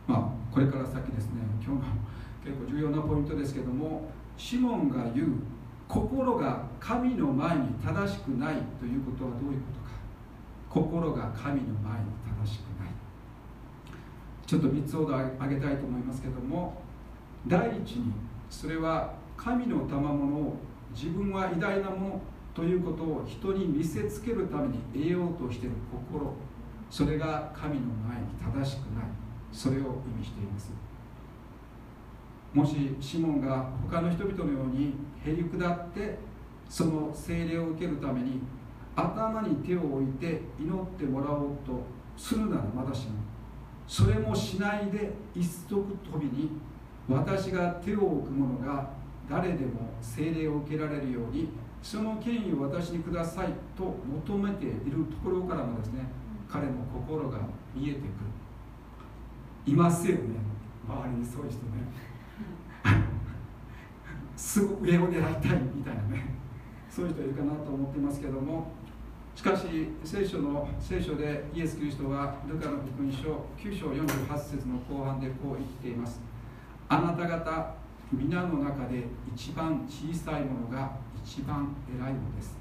[0.06, 1.40] まあこれから先ですね。
[1.64, 1.84] 今日の
[2.44, 5.28] 結構重要なポイントですけどもシモンが言う
[5.88, 9.96] 心が神の前に正しくないということはどういうことか。
[10.68, 12.06] 心が神の前に
[12.44, 12.90] 正しくない。
[14.46, 16.80] ちょっと3つほど挙げたいと思いますけども
[17.48, 18.12] 第一に
[18.48, 20.56] それは神の賜物を
[20.94, 22.20] 自分は偉大なもの
[22.54, 25.76] ということを人に見せつけるために得ようとしている
[26.10, 26.32] 心。
[26.88, 28.26] それが神の前に
[28.62, 29.04] 正しくない。
[29.52, 29.84] それを意
[30.18, 30.72] 味しています。
[32.54, 34.94] もしシモンが他の人々のように
[35.26, 36.18] へり下って
[36.68, 38.40] その精霊を受けるために
[38.94, 41.82] 頭に手を置いて祈ってもらおうと
[42.16, 43.14] するならまだしも
[43.86, 46.50] それもしないで一足飛びに
[47.08, 48.90] 私が手を置く者が
[49.28, 51.48] 誰でも精霊を受けられるように
[51.82, 53.84] その権威を私にくださいと
[54.26, 56.04] 求めているところからもですね
[56.50, 57.38] 彼の心が
[57.74, 58.08] 見えてくる。
[59.66, 60.22] いますよね。
[60.88, 62.06] 周りにそういう人ね。
[64.36, 66.36] すぐ上を狙いたいみたいなね。
[66.90, 68.70] そういう人いるかなと思ってますけども。
[69.34, 69.66] しかし
[70.02, 76.20] 聖書の聖書でイエス・キリストはルカの福音書9章48節の後半でこう言っています。
[76.88, 77.74] あなた方
[78.10, 80.90] 皆の中で一番小さいものが
[81.22, 82.56] 一番偉いのです。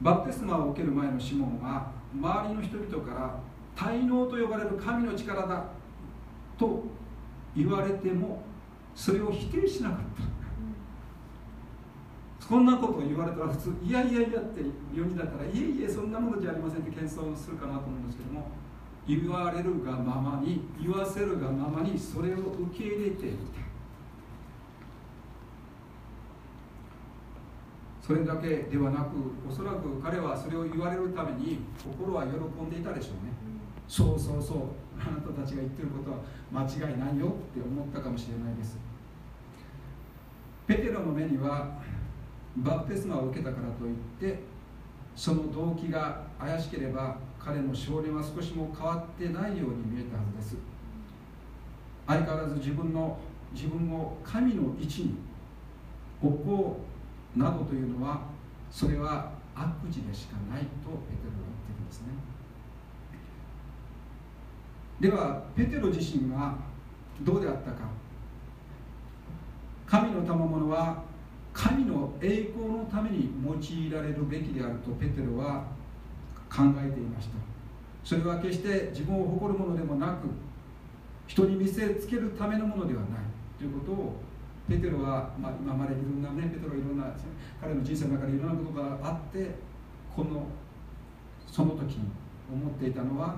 [0.00, 3.38] バプテスマを受ける前のシモンは周りの人々から
[3.76, 5.66] 滞納と呼ばれる神の力だ
[6.58, 6.82] と
[7.54, 8.42] 言われても
[8.94, 10.22] それを否定しなかった。
[12.46, 14.60] そんなことを言われたら普通いやいやいやって
[14.92, 18.50] 世にだったらいえいえそんなものじゃありませんって謙遜するかなと思うんですけども
[19.06, 23.36] 言われるがままに言わせるがままにそれを受け入れていた。
[28.06, 29.14] それだけではなく
[29.48, 33.51] おそらく彼はそれを言われるために心は喜んでいたでしょうね。
[33.92, 34.58] そうそうそう。
[34.98, 36.16] あなたたちが言ってることは
[36.50, 38.78] 間違いないよって思ったかもしれないです。
[40.66, 41.78] ペテロの目には
[42.56, 44.40] バプテスマを受けたからといって
[45.14, 50.56] その動機が怪しければ彼の少年は少しも変わってないように見えたはずです。
[52.06, 53.18] 相変わらず自分の
[53.52, 55.16] 自分を神の位置に
[56.22, 56.80] 置こ
[57.36, 58.22] うなどというのは
[58.70, 62.31] それは悪事でしかないとペテロは言ってるんですね。
[65.02, 66.54] ではペテロ自身が
[67.22, 67.90] どうであったか。
[69.84, 71.02] 神の賜物は
[71.52, 75.64] 神の栄光のために用いられるべきであるとペテロは
[76.48, 77.34] 考えていました。
[78.04, 80.28] それは決して自分を誇るものでもなく
[81.26, 83.08] 人に見せつけるためのものではない。
[83.58, 84.20] ということを
[84.68, 87.12] ペテロは、まあ、今までいろんなねペテロいろんな
[87.60, 89.50] 彼の人生の中でいろんなことがあって
[90.14, 90.46] この
[91.48, 92.08] その時に
[92.52, 93.34] 思っていたのは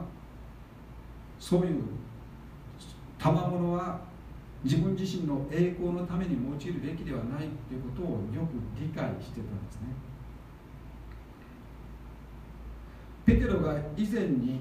[1.45, 1.83] そういう
[3.19, 4.01] 賜物は
[4.65, 9.93] 自分自身の栄光のために用いるべきではないということをよく理解してたんですね。
[13.27, 14.61] ペテロが以前に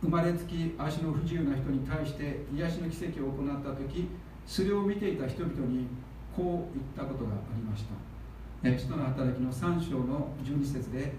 [0.00, 4.08] 生まれつき足の不自由な人に対して癒しの奇跡を行った時
[4.46, 5.88] それを見ていた人々に
[6.34, 8.70] こう言ったことがありました。
[8.78, 11.12] 使徒の働きの3章の12節で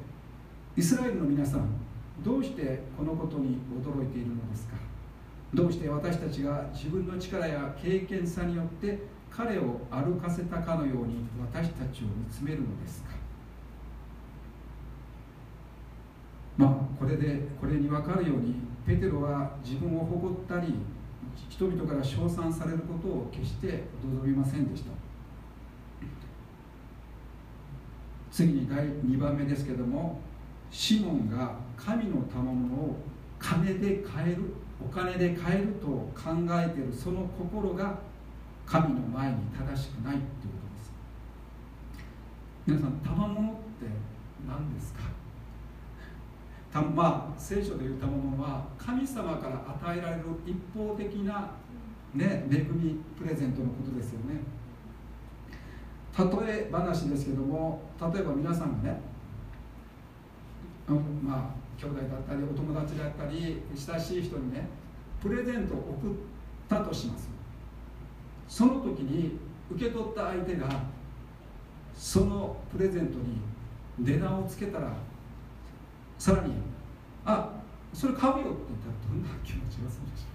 [0.75, 1.69] イスラエルの皆さん
[2.23, 4.84] どうしてこのことに驚いているのですか？
[5.53, 8.99] どうして私たちが自分の力や経験さによって
[9.31, 13.09] 彼を歩かせたかのように私たちを見つめるのですか？
[16.57, 20.75] まあこれでこれに分かるようにペテロは自分を誇ったり
[21.49, 24.91] 人々から称賛されることを決して望みませんでした。
[28.31, 30.19] 次に第2番目ですけども
[30.69, 32.97] シモンが神の賜物を
[33.39, 34.43] 金で買える
[34.83, 36.11] お金で買えると考
[36.51, 37.99] えているその心が
[38.65, 40.27] 神の前に正しくないというこ
[40.65, 40.91] とです。
[42.67, 43.59] 皆さん賜物って
[44.47, 45.01] 何ですか？
[46.73, 51.51] たまあ聖書でいう賜物は神様から与えられる一方的な、
[52.13, 54.41] ね、恵みプレゼントのことですよね。
[56.17, 57.81] 例え話ですけども
[58.13, 58.99] 例えば皆さんがね
[61.23, 64.67] まあ兄弟だったりお友達だったり親しい人にね
[65.21, 66.13] プレゼントを送っ
[66.69, 67.29] たとします。
[68.47, 69.37] その時に
[69.71, 70.69] 受け取った相手が
[71.95, 73.41] そのプレゼントに
[73.99, 74.93] 値段をつけたら
[76.17, 76.53] さらに
[77.25, 77.49] 「あ
[77.93, 80.25] それ買うよ」って言ったらどんな気持ちがするでしょ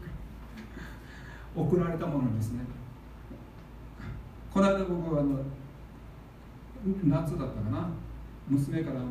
[1.63, 1.71] うか。
[1.71, 2.61] 送られたものですね。
[4.53, 5.39] この間僕あの
[7.05, 7.89] 夏だったかな。
[8.49, 9.09] 娘からあの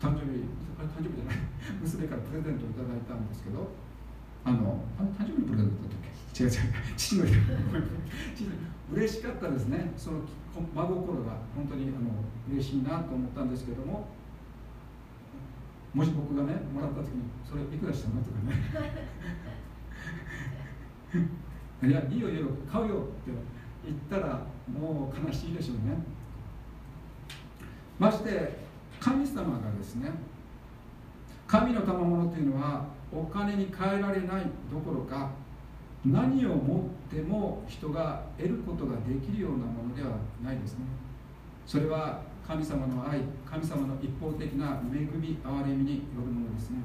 [0.00, 0.46] 誕生日
[0.78, 1.36] 誕生日じゃない
[1.82, 3.68] 娘からプレゼントをいただいたんですけど
[4.44, 6.00] あのあ誕生日プレゼントだったっ
[6.34, 6.44] け？
[6.44, 6.58] 違う違う
[6.96, 7.32] 父の日
[8.94, 9.92] 嬉しかったですね。
[9.96, 10.20] その
[10.74, 12.10] 真心が本当にあの
[12.50, 14.08] 嬉しいなと思ったんですけども
[15.94, 18.22] もし僕がねもらった時にそれいくらしたの？
[18.22, 18.54] とかね。
[21.88, 23.30] いやいいよいいよ買うよって
[23.84, 24.40] 言ったら
[24.72, 25.96] もう悲しいでしょうね。
[27.98, 28.67] まして
[29.00, 30.10] 神様がですね
[31.46, 35.30] 神の賜物っていうのはお金に換えられないどころか
[36.04, 40.10] 何をもっても人が得ることができるようなものでは
[40.44, 40.84] ないですね。
[41.66, 46.78] それは神様の愛神様の一方的な恵み憐れみによるものですね。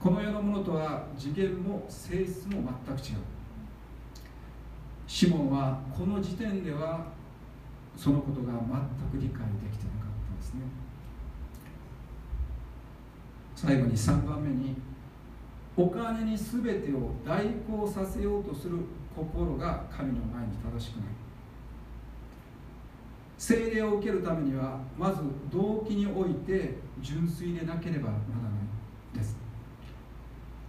[0.00, 3.16] この世のものとは次元も性質も全く違う。
[5.06, 7.06] シモンはこの時点では
[7.96, 10.60] そのことが全く理解できてなかったんですね
[13.64, 14.76] 最後に3番目に
[15.74, 18.76] お金に全てを代行させようとする
[19.16, 21.06] 心が神の前に正しくない。
[23.38, 28.18] 聖霊を受けるためにはまず動機において純粋でなければならな
[29.14, 29.36] いです。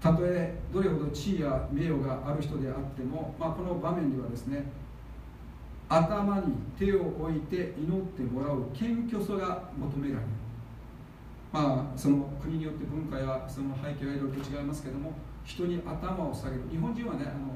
[0.02, 4.64] たとえどれほど地位や名誉がある人であっても、まあ、この場面ではですね
[5.90, 10.45] 頭に手を置いて祈ってもらう謙虚さが求められる。
[11.56, 15.14] まあその国によって文化やその背景はいろいろと違いますけども
[15.46, 16.64] 人に頭を下げる。
[16.70, 17.56] 日本人はねあの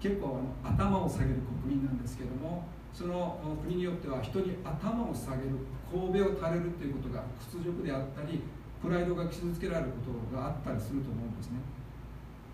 [0.00, 2.64] 結構あの頭を下げる国民なんですけども
[2.94, 5.52] その国によっては人に頭を下げる
[5.92, 8.40] 神戸を垂れるということが屈辱であったり
[8.80, 11.60] プライドが傷つけられることがあったりすると思うんですね。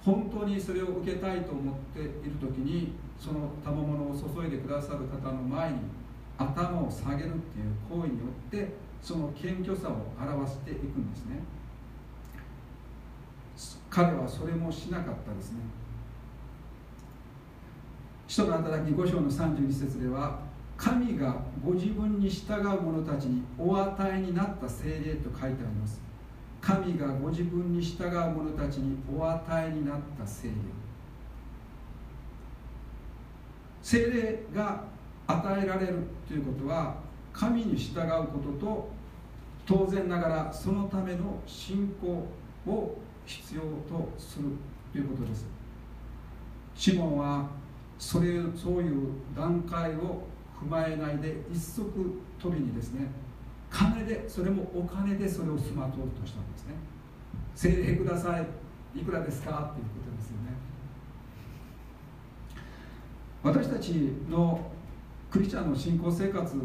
[0.02, 5.78] 本当にそれを受けたいと思っている時にその賜物を注いでくださる方の前に
[6.36, 8.66] 頭を下げるっていう行為によって
[9.02, 11.42] その謙虚さを表していくんですね。
[13.90, 15.58] 彼はそれもしなかったですね。
[18.28, 20.38] 使徒の働き5章の32節では
[20.76, 26.00] 神がご自分に従う者たちにお与えになった精霊と書いてあります。
[26.60, 30.54] 神がご自分に従う者たちにお与えになった精霊。
[33.82, 34.84] 精霊が
[35.26, 37.01] 与えられるということは
[37.32, 38.90] 神に従うことと
[39.66, 42.26] 当然ながらそのための信仰
[42.66, 44.44] を必要とする
[44.92, 45.46] ということです。
[46.74, 47.48] シモンは
[47.98, 50.22] それそういう段階を
[50.60, 51.84] 踏まえないで一足
[52.40, 53.08] 飛びにですね
[53.70, 56.74] 金でそれもお金でそれを済まとうとしたんですね
[57.54, 58.46] 精霊ください
[59.00, 59.70] いくらですか？
[59.72, 60.52] っていうことですよね。
[63.42, 64.70] 私たちの
[65.30, 66.56] クリスチャンの信仰生活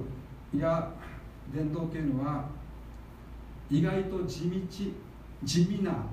[0.54, 0.92] や
[1.54, 2.46] 伝道というのは
[3.70, 4.58] 意外と地道
[5.44, 6.06] 地味な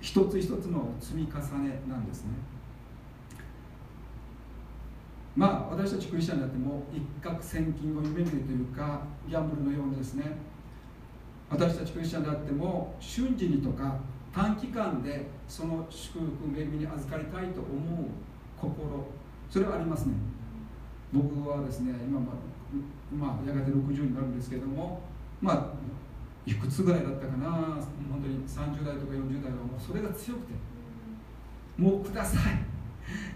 [0.00, 2.30] 一つ一つの積み重ねなんですね。
[5.36, 10.24] まあ私たちクリスチャンになっても一攫千金を夢見るというかギャンブルのようにですね。
[11.48, 13.96] 私たちクリスチャンであっても瞬時にとか
[14.34, 18.06] 短期間でその祝福恵みに預かりたいと思う
[18.58, 19.06] 心
[19.50, 20.14] それはありますね。
[21.12, 22.32] 僕はですね今ま
[23.12, 25.00] まあやがて60になるんですけれども
[25.40, 25.66] まあ
[26.44, 30.54] いくつぐらいだったかな本当に30代とか40代はもうそれが強くて
[31.76, 32.72] もうください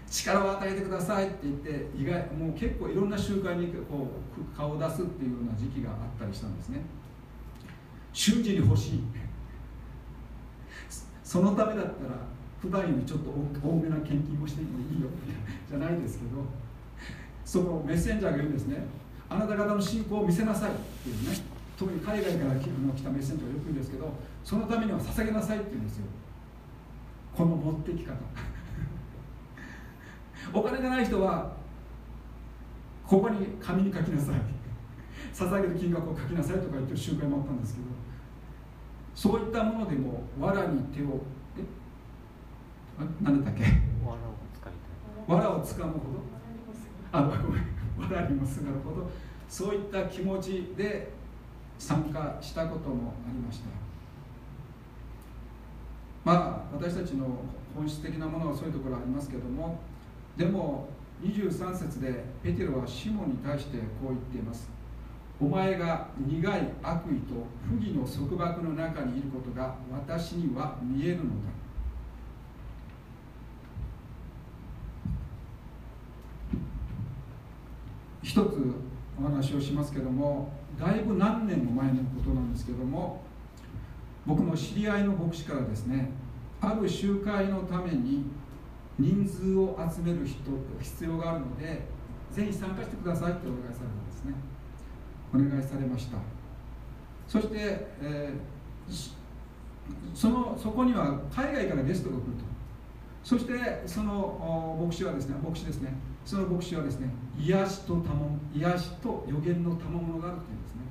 [0.09, 4.07] 力を与えてくださいって言って意外もう結構いろんな集会にこ
[4.37, 6.81] う顔を出すっていうような時期があったりしたんですね。
[8.13, 9.03] 瞬時に欲しい。
[11.23, 11.91] そのためだったら
[12.61, 15.09] 普段よりちょっと多めな献金をしてもいいよ
[15.69, 16.45] じゃないですけど
[17.43, 18.77] そのメッセンジャーが言うんですね。
[19.29, 20.73] あなた方の信仰を見せなさいっ
[21.03, 21.37] ていうね
[21.77, 22.69] 特に海外から来
[23.03, 24.11] たメッセンジャーがよく言うんですけど
[24.43, 26.05] そのためには捧げなさいって言うんですよ。
[27.35, 28.13] この持ってき方。
[30.53, 31.51] お金がない人は
[33.05, 34.35] ここに紙に書きなさい。
[35.33, 37.85] 捧げる金額を書きなさいとか言ってる習慣もあったんですけど
[39.13, 41.21] そういったものでも藁に手を
[41.57, 41.63] え？
[43.21, 43.65] 何だったっけ？
[45.27, 46.03] 藁をつかむほど？
[47.11, 47.63] あごめん
[47.99, 49.09] 藁にもすがるほど
[49.49, 51.09] そういった気持ちで
[51.79, 53.65] 参加したこともありました。
[56.23, 57.25] まあ私たちの
[57.75, 59.79] 本質的なものはそういうところありますけども
[60.35, 60.89] でも
[61.23, 64.69] 23節でペテロはシモンに対してこう言っています。
[65.39, 71.29] お前が苦い悪意と不義の束縛の中にいることが私には見えるのだ。
[78.21, 78.73] 一つ
[79.19, 83.21] お話をしますけどもだいぶ何年も前のことなんですけども
[84.25, 86.09] 僕の知り合いの牧師からですね
[86.61, 88.25] ある集会のために
[88.99, 90.37] 人数を集める人
[90.81, 91.81] 必要があるので
[92.31, 94.33] ぜひ参加してくださいってお願いされたんですね。
[95.33, 96.17] お願いされました。
[97.27, 99.11] そして、えー、
[100.13, 102.45] そのそこには海外からゲストが来ると。
[103.23, 105.93] そしてその牧師はですね牧師ですね。
[106.27, 107.09] その牧師はですね
[107.39, 110.81] 癒しとたも癒しと予言の賜物があるというんですね。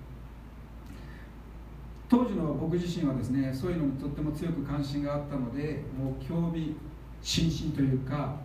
[2.09, 6.75] 当時の僕自身はですねそういうのにとっても強く関心があったのでもう興味
[7.21, 8.37] 心身というか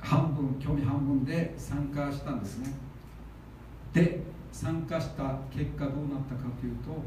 [0.00, 2.74] 半分興味半分で参加したんですね。
[3.94, 4.20] で
[4.52, 7.02] 参加した結果どうなったかというと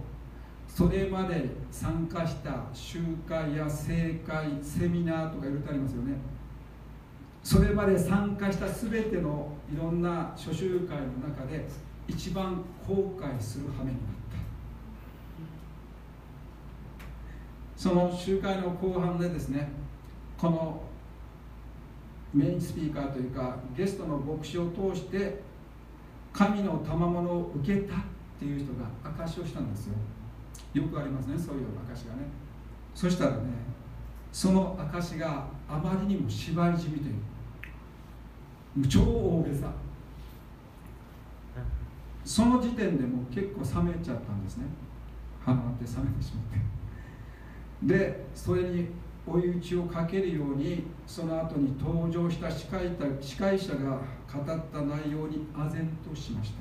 [0.67, 2.97] それまで参加した集
[3.29, 6.32] 会や正会セミナーとかいろいろありますよね。
[7.43, 11.67] それまで参加した全てのいろんな諸集会の中で
[12.07, 14.37] 一番後悔する羽目になった。
[17.75, 19.69] その集会の後半でですね
[20.37, 20.81] この
[22.33, 25.41] メインスピーカーというかゲストの牧師を通して
[26.31, 27.97] 神の賜物を受けたっ
[28.39, 28.87] ていう人が
[29.25, 29.93] 証しをしたんですよ。
[30.73, 32.21] よくありますねそういう証がね。
[32.95, 33.37] そしたらね
[34.31, 37.15] その証があまりにも芝居じみという
[38.89, 39.71] 超大げさ。
[42.25, 44.65] その時点でもう結構冷めちゃったんですね。
[45.45, 47.95] 鼻って冷めてしまって。
[47.95, 48.87] でそれに
[49.27, 52.89] 追い打ちをかけるようにその後に登場した司会
[53.21, 53.99] 司会者が
[54.33, 56.55] 語った内容に唖然としました。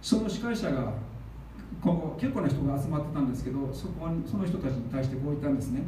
[0.00, 0.92] その司会者が
[1.80, 5.82] ここ結構な人が集まってたんですけどそこその人たちに対してこう言ったんですね。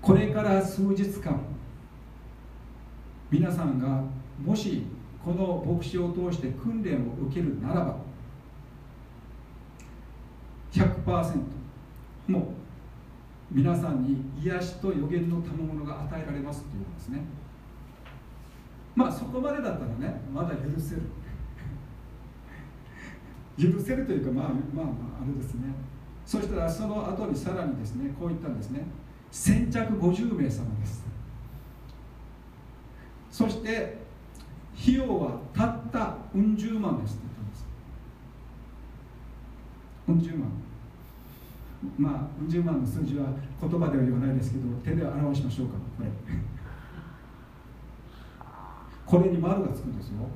[0.00, 1.40] これから数日間
[3.30, 4.02] 皆さんが
[4.42, 4.84] もし
[5.22, 7.96] この牧師を通して訓練を受けるならば
[10.72, 11.36] 100%
[12.28, 12.42] もう
[13.50, 17.22] 皆さんに癒しと予言の賜物が与えられますっていうんですね。
[18.94, 21.02] まあそこまでだったらねまだ許せる。
[23.72, 25.72] 許せるというかまあまあまああれですね。
[26.26, 28.86] そしたらその後にさらにですねこう言ったんですね。
[29.30, 31.07] 先着50名様です。
[33.38, 33.96] そして
[34.76, 37.64] 費用はたったうん十万ですって言ったんです。
[40.08, 40.50] うん十万。
[41.96, 43.26] まあうん十万の数字は
[43.60, 46.08] 言葉では言わないですけど手で表しましょうかこれ。
[49.06, 50.26] これに丸がつくんですよ。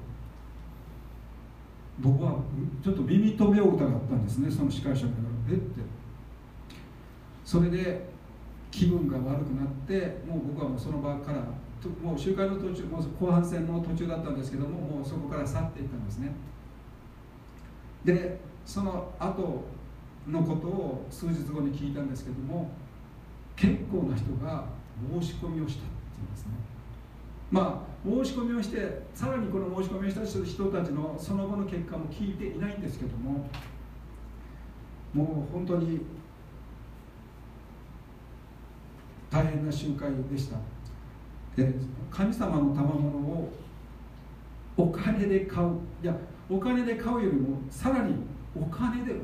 [1.99, 2.39] 僕は
[2.85, 3.79] ちょっと耳と目を疑っ
[4.11, 5.15] たんですねその司会者か
[5.49, 5.53] ら。
[5.53, 5.57] え？
[5.57, 5.81] って。
[7.45, 8.13] それで
[8.71, 11.45] 気分が悪くなってもう僕はもうその場から
[11.89, 16.33] もう集会の途中もう後半戦の途中だったんですけどももうそこから去っていったんですね。
[18.05, 19.65] でその後
[20.29, 22.71] のことを数日後に聞いたんですけども
[23.57, 24.67] 結構な人が
[25.21, 26.53] 申し込みをしたっていうんですね。
[27.51, 33.47] まあ申し込みをしてさらにこの申し込みをした人たちのその後の結果も聞いていないんですけども
[35.13, 36.01] もう本当に
[39.31, 40.57] 大変な集会でした。
[41.57, 41.75] で
[42.11, 43.53] 神様の賜物を
[44.77, 45.69] お金で買う
[46.03, 46.15] いや
[46.49, 48.15] お金で買うよりもさらに
[48.55, 49.21] お金で売る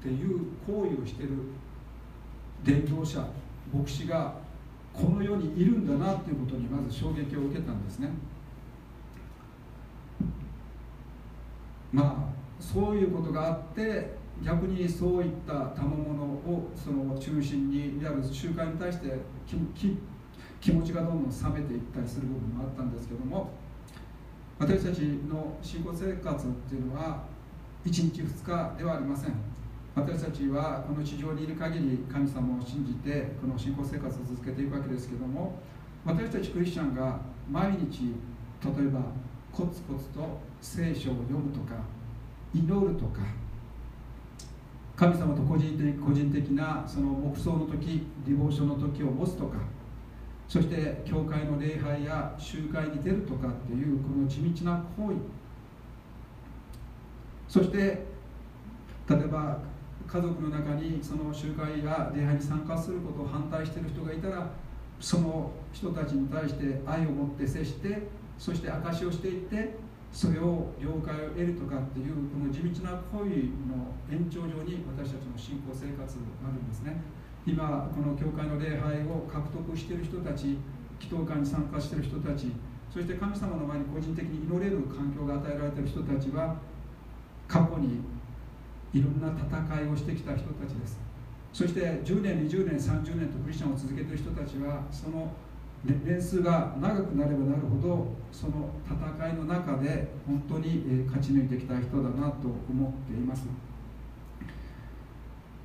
[0.00, 1.30] っていう行為をしてる
[2.64, 3.26] 伝道者
[3.72, 4.34] 牧師が
[4.92, 8.08] この世にいるんだなということにまず衝撃を受けたんですね。
[11.92, 19.18] まあそういうことがあって逆にそういった賜物をその中心にいわゆる集会に対して
[20.66, 23.52] 気持ちがどんどん冷めていったりする部分もあったんですけども
[24.58, 24.98] 私たち
[25.30, 27.22] の信仰生活っていうのは
[27.84, 29.34] 1日2日ではありません。
[29.94, 35.60] 私たちはこの地上にいる限り神様を信じてこの信仰生活を続けていくわけですけども
[36.04, 38.12] 私たちクリスチャンが毎日
[38.64, 39.00] 例えば
[39.52, 41.76] コツコツと聖書を読むとか
[42.52, 43.20] 祈るとか
[44.96, 49.58] 神様と個人的個人的なその黙想の時ディボーションの時を持つとか
[50.48, 55.16] そして教会の礼拝や集会に出るとかっていうこの地道な行為。
[57.48, 57.78] そして
[59.08, 59.58] 例えば
[60.06, 64.50] 家族の中にその集会や礼拝に参加することを反対している人がいたら
[65.00, 69.76] その人たちに対して愛を持って接してそして証しをしていって
[70.12, 73.30] それを了解を得るとかっていうこの地道な行為
[73.66, 76.96] の延長上に私たちの信仰生活があるんですね。
[77.46, 80.58] 今この教会の礼拝を獲得している人たち
[80.98, 82.52] 祈祷会に参加している人たち
[82.92, 86.56] そして神様の前に個人的に祈れる環境が与えられている人たちは
[87.46, 88.00] 過去に
[88.92, 90.98] いろんな戦いをしてきた人たちです。
[91.52, 95.32] そして10年20年30年とクリスチャンを続けている人たちはその
[95.84, 103.46] 年数が長くなればなるほどその戦いの中で本当に勝ち抜いてきた人だなと思っています。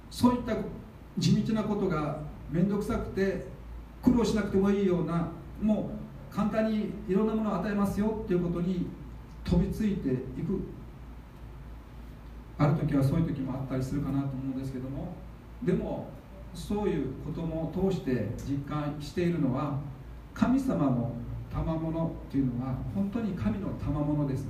[0.09, 0.55] そういった
[1.17, 3.47] 地道なことが面倒くさくて
[4.01, 5.27] 苦労しなくてもいいような
[5.61, 5.91] も
[6.31, 8.87] う簡単にいろんなものを与えますよっていうことに
[9.43, 10.61] 飛びついていく。
[12.57, 15.15] ある時はそういう時もあったりするかなと思うんですけども。
[15.63, 16.09] でも
[16.53, 19.79] そういうことも通して実感しているのは
[20.33, 21.11] 神様の
[21.51, 24.47] 賜物っていうのは本当に神の賜物です。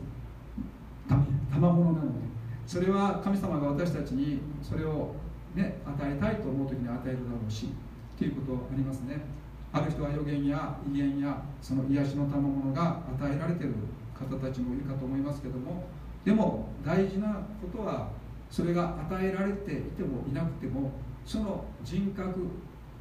[1.07, 2.31] 賜物なので。
[2.67, 5.13] それは神様が私たちにそれを、
[5.55, 9.21] ね、与えたいと思う時に与えるだろうしっていうことありますね。
[9.73, 13.75] ある人は予言や威厳やその癒しの賜物が与えられている
[14.13, 15.85] 方たちもいるかと思いますけども
[16.25, 18.09] でも大事なことは
[18.49, 20.91] それが与えられていてもいなくても
[21.25, 22.47] その人格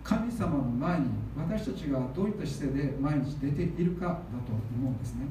[0.05, 4.18] 神様の前に私たちがどういった姿勢で毎日出ているかだと
[4.76, 5.26] 思うんですね。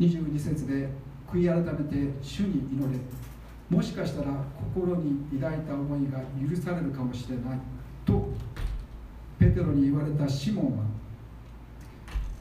[0.00, 0.88] 22節で
[1.30, 2.98] 悔い改めて主に祈れ。
[3.74, 4.30] もしかしたら
[4.76, 7.58] 心に抱いた思いが許されるかもしれない。
[8.06, 8.28] と
[9.38, 10.84] ペテロに言われたシモンは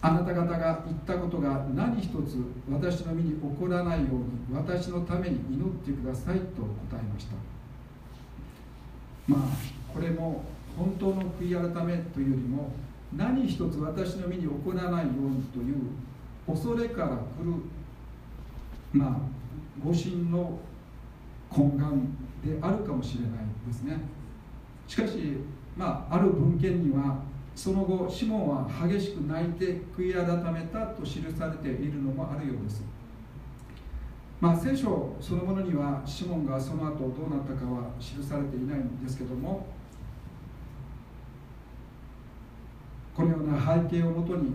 [0.02, 2.38] あなた方が言ったことが何一つ
[2.70, 7.36] 私の身に起こらないように私のために祈ってくださいと答えました。
[9.28, 9.40] まあ
[9.92, 10.44] これも
[10.78, 12.74] 本当の悔い改めというよりも
[13.16, 15.76] 何一つ私の身に起こらないようにという
[16.46, 17.12] 恐れから来
[17.44, 17.54] る
[18.92, 19.18] まあ
[19.84, 20.60] 誤信の
[21.56, 21.82] 根幹
[22.44, 23.30] であるかもしれない
[23.68, 24.00] ですね。
[24.88, 25.38] しかし
[25.78, 27.22] まあある文献には
[27.56, 32.84] その後シモンは激しく泣いて悔い改めたと記されているのもあるようです。
[34.42, 39.68] まあ聖書そのものにはシモンがその後どうなったかは記されていないんですけども
[43.16, 44.54] このような背景をもとに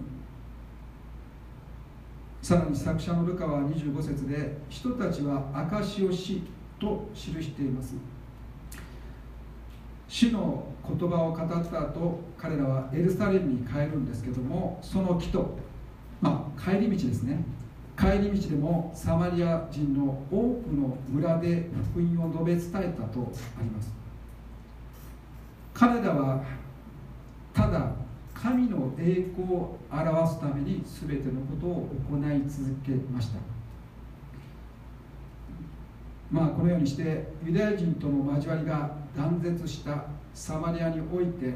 [2.43, 6.43] さらに作者のルカは25節で人たちは証しをし
[6.79, 7.95] と記しています。
[10.09, 15.59] 主の言葉を語った後彼らはエルサレムに帰るんですけどもその木と、
[16.23, 17.45] まあ、帰り道ですね。
[17.97, 23.93] 帰り道でもサマリア人の多くの村で福音を述べ伝えたとあります。
[25.75, 26.43] 彼らは
[27.53, 27.91] ただ
[28.33, 33.58] 神の栄光を表すために全てのことを行い続けました。
[36.31, 40.05] まあこのようにしてユダヤ人との交わりが断絶した
[40.35, 41.55] サマリアにおいて、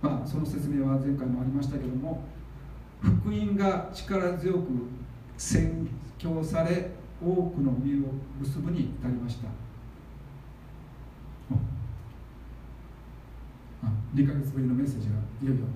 [0.00, 2.22] まあ、その説明は前回もありましたけれども
[3.00, 4.68] 福音が力強く
[5.36, 6.90] 宣教され
[7.20, 9.48] 多くの実を結ぶに至りました。
[14.14, 15.66] 2ヶ月ぶりのメッセージがいよいよ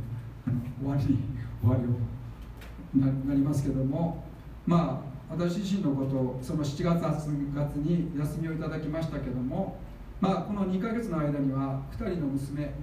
[0.80, 1.20] 終わりに
[1.60, 4.24] 終わりをなりますけども
[4.66, 9.78] まあ私自身のことをその7月8月に休みをいただきましたけども
[10.20, 12.74] まあこの2ヶ月の間には2人の娘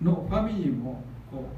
[0.00, 1.50] のファミリーもこ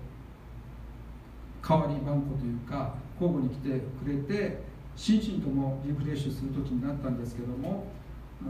[1.62, 4.58] う代わり番号というか交互に来てくれて
[4.96, 7.84] 心身ともリフレッシュする時になったんですけども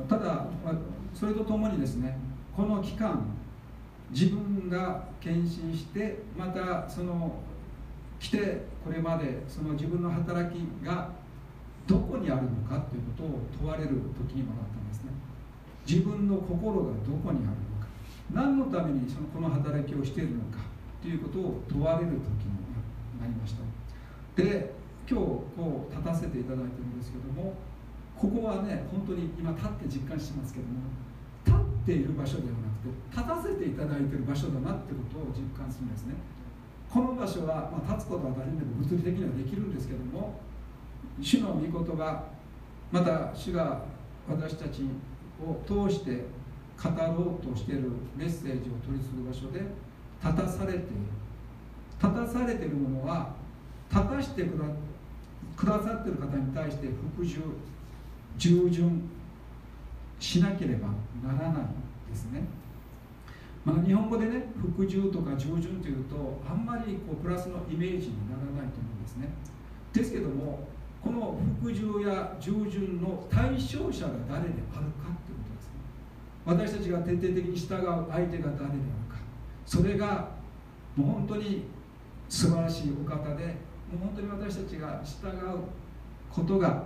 [0.08, 0.46] ただ
[1.14, 2.18] それとともにですね
[2.56, 3.26] この期間
[4.10, 7.36] 自分が献身してまたその
[8.18, 11.10] 来てこれまでその自分の働きが
[11.86, 15.12] どこにあるのかということを問われる時にもなったんですね。
[15.86, 17.86] 自分の心がどこにあるのか。
[18.32, 20.58] 何のためにそのこの働きをしているのか
[21.00, 22.18] ということを問われる時
[22.50, 22.66] にも
[23.20, 23.62] なりました。
[24.34, 24.74] で
[25.08, 27.54] 今日こう立たせていただいてるんですけども
[28.18, 30.82] ここはね本当に今立って実感してますけども
[31.46, 36.14] 立っている場所ではなくて立たせていただいてる場所だなってことを実感するんですね。
[36.90, 40.40] この場所は、まあ、立つことは誰にでも物理的にはできるんですけども
[41.20, 42.24] 主の御言葉
[42.92, 43.82] また主が
[44.28, 44.82] 私たち
[45.42, 46.24] を通して
[46.82, 49.60] 語ろうとしているメッセージを取り次ぐ場所で
[50.22, 50.86] 立たされている
[52.02, 53.34] 立たされているものは
[53.90, 54.64] 立たしてくだ
[55.56, 57.40] くださっている方に対して服従
[58.36, 59.08] 従順
[60.20, 60.88] しなければ
[61.24, 62.44] ならないんですね。
[63.64, 64.44] まあ、日本語でね
[64.74, 69.28] 服従とか従順というとあんまりこうプラスのイメージにならないと思うんですね。
[69.92, 70.68] ですけども
[71.06, 75.78] この服従や従順の対象者が誰であるかということですね。
[76.44, 78.74] 私たちが徹底的に従う相手が誰である
[79.08, 79.18] か。
[79.64, 80.30] それが
[80.96, 81.64] もう本当に
[82.28, 85.58] 素晴らしいお方でもう本当に私たちが従う
[86.28, 86.84] ことが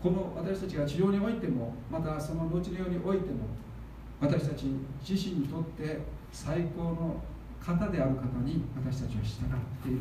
[0.00, 3.48] この私たちが治療においてもまたその後のようにおいても
[4.20, 4.66] 私たち
[5.06, 5.98] 自身にとって
[6.30, 7.20] 最高の
[7.60, 9.98] 方である方に私たちは従っている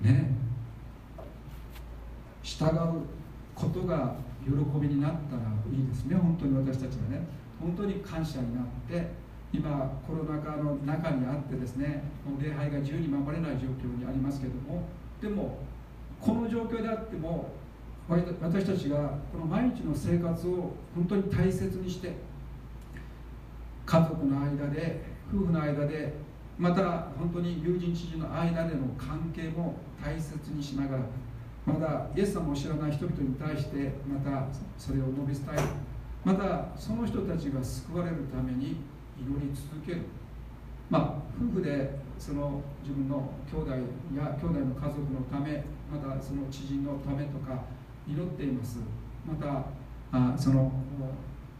[0.00, 0.53] ね。
[2.44, 3.02] 従う
[3.54, 4.14] ことが
[4.44, 5.42] 喜びになったら
[5.72, 6.14] いいですね。
[6.14, 7.26] 本当に私たちはね。
[7.60, 9.10] 本当に感謝になって
[9.52, 12.02] 今コロナ禍の中にあってですね
[12.38, 14.82] 礼拝が自由に守れない状況にありますけども
[15.22, 15.58] でも
[16.20, 17.52] この状況であっても
[18.08, 18.96] 私たちが
[19.32, 22.12] この毎日の生活を本当に大切にして
[23.86, 26.12] 家族の間で夫婦の間で
[26.58, 31.02] また本当に友人知人の間での関係も大切にしながら
[31.66, 34.46] またイエス様を知らない人々に対してまた
[34.76, 35.68] それを述べ伝える。
[36.24, 38.76] またその人たちが救われるために
[39.18, 40.02] 祈り続ける。
[40.90, 43.70] まあ夫婦でその自分の兄弟
[44.16, 47.64] や兄弟の家族のためまたその知人のためとか
[48.06, 48.78] 祈っています。
[49.26, 49.64] また
[50.12, 50.70] あその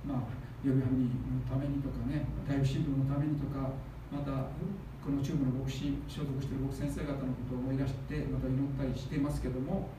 [0.06, 0.18] まあ
[0.62, 1.08] 予備班の
[1.48, 3.70] ためにとかね大夫新聞のためにとか
[4.12, 4.48] また
[5.04, 9.90] この中部の牧師所属している牧師先生方のことを思い出してまた祈ったりしていますけども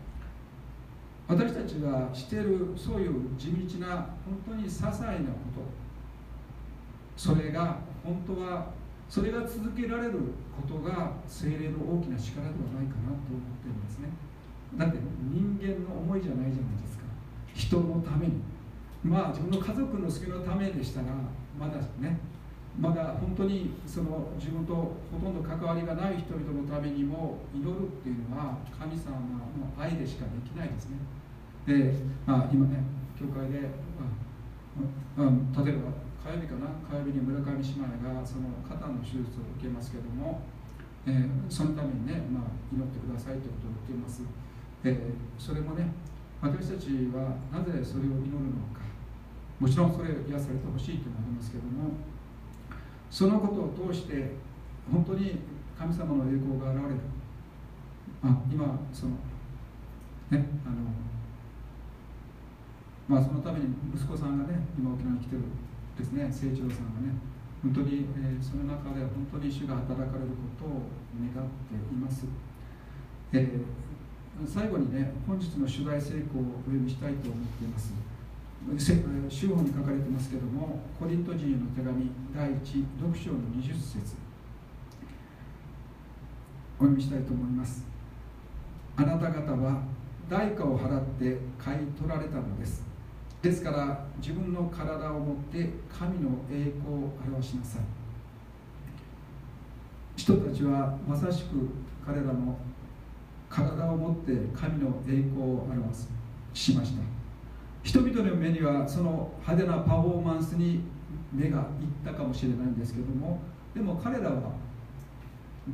[1.27, 5.61] 私たちがしているそういう地道な本当に些細なこと
[7.15, 8.73] それが本当は
[9.07, 10.13] それが続けられる
[10.57, 14.09] ことが精霊の大きな力ではないかなと思ってるんですね。
[14.75, 14.97] だって
[15.31, 17.03] 人間の思いじゃないじゃないですか。
[17.53, 18.41] 人のために。
[19.03, 21.07] まあ自分の家族の救いのためでしたら
[21.59, 22.17] まだね
[22.79, 30.97] まだ本当にその自分とほとんど関わりがない人々のためにも祈るっていうのは神様の愛でしかできないですね。
[31.65, 31.93] で、
[32.25, 32.83] まあ、今ね、
[33.17, 33.71] 教会で、
[35.17, 40.41] ああ例えば火曜日かな、火曜日に村上姉妹がその肩の手術を受けますけども、
[41.07, 44.21] えー、そのためにね、まあ、祈ってくださいということを言っています。
[44.83, 45.93] え、それもね、
[46.41, 48.83] 私たちはなぜそれを祈るのか、
[49.59, 51.93] もちろんそれを癒されてほしいというのもありますけども、
[53.09, 54.31] そのことを通して
[54.91, 55.39] 本当に
[55.77, 56.95] 神様の栄光が現れる
[58.23, 59.11] あ今その
[60.31, 60.75] ねあの
[63.07, 65.43] まあそのために息子さんがね今沖縄に来てる
[65.97, 67.15] ですね清張さんがね
[67.63, 70.29] 本当に、えー、その中で本当に主が働かれる
[70.59, 70.85] ことを
[71.17, 72.25] 願っています、
[73.33, 78.04] えー、最後にね本日の取材成功をお読みしたいと思っています。
[79.29, 84.15] 主語に書かれてますけどもコリント人への手紙第1読章の20節。
[86.77, 87.85] お読みしたいと思います。
[88.97, 89.81] あなた方は
[90.27, 92.83] 代価を払って買い取られたのです。
[93.41, 97.81] ですから自分の体を持って神の栄光を表しなさい。
[100.15, 101.69] 人たちはまさしく
[102.05, 102.57] 彼らの
[103.47, 106.09] 体を持って神の栄光を表す
[106.53, 107.24] しました。
[107.85, 110.81] 人々の目にはその派手なパフォーマンスに
[111.31, 111.65] 目がいっ
[112.03, 113.39] たかもしれないんですけども
[113.75, 114.53] でも彼らは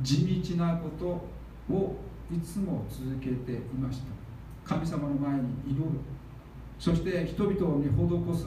[0.02, 1.96] 地道なことを
[2.30, 4.04] いつも続けていました。
[4.64, 5.98] 神様の前に祈る。
[6.78, 8.46] そして人々に施す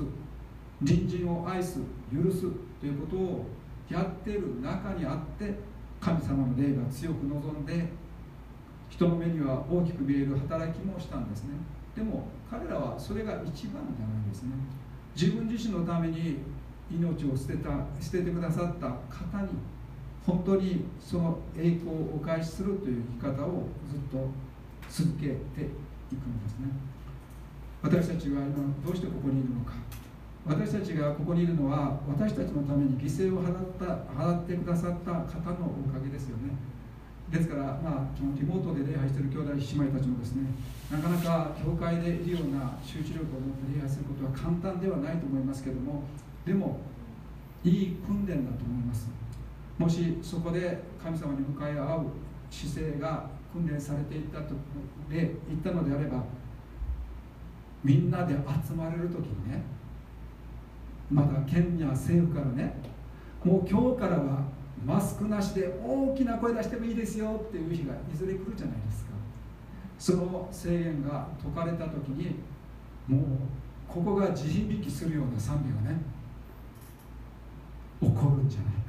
[0.86, 1.80] 隣人を愛す
[2.14, 2.42] 許す
[2.80, 3.46] ということを
[3.90, 5.56] やっている中にあって
[6.00, 7.88] 神様の霊が強く望んで
[8.90, 11.50] 人の目には大きく見える働きもしたんですね。
[11.96, 14.52] でも彼らはそれが一番じゃないですね。
[15.16, 16.40] 自分自身のために
[16.92, 17.70] 命を捨てた
[18.02, 19.50] 捨ててくださった方に
[20.26, 24.28] 本当にその栄光をお返しするという生き方をずっと
[24.90, 26.68] 続けていくんですね。
[27.82, 29.74] 私たちは今どうしてここにいるのか。
[30.46, 35.18] 私たちがここにいるのは私たちのために犠牲を払った払ってくださった方
[35.60, 36.54] のおかげですよね。
[37.30, 40.46] ですから、まあ、リモートで礼拝している兄弟姉妹たちもですね
[40.92, 46.04] なかなか教会でいるような集中力を持って礼拝することは簡単ではないと思いますけども
[46.46, 46.80] でも
[47.64, 49.10] いい訓練だと思います。
[49.78, 52.06] もしそこで神様に向かい合う
[52.50, 54.54] 姿勢が訓練されていたと
[55.10, 56.24] で言ったのであれば
[57.84, 59.64] みんなで集まれる時にね
[61.10, 62.76] まだ県や政府からね
[63.44, 64.44] もう今日からは
[64.86, 69.12] マスクなしで大きな声出してもいいですよっていう日がいずれ来るじゃないですか。
[69.98, 72.36] その制限が解かれた時に
[73.08, 73.22] もう
[73.88, 76.00] ここが地響きするような賛美がね
[78.02, 78.82] 起こるんじゃないか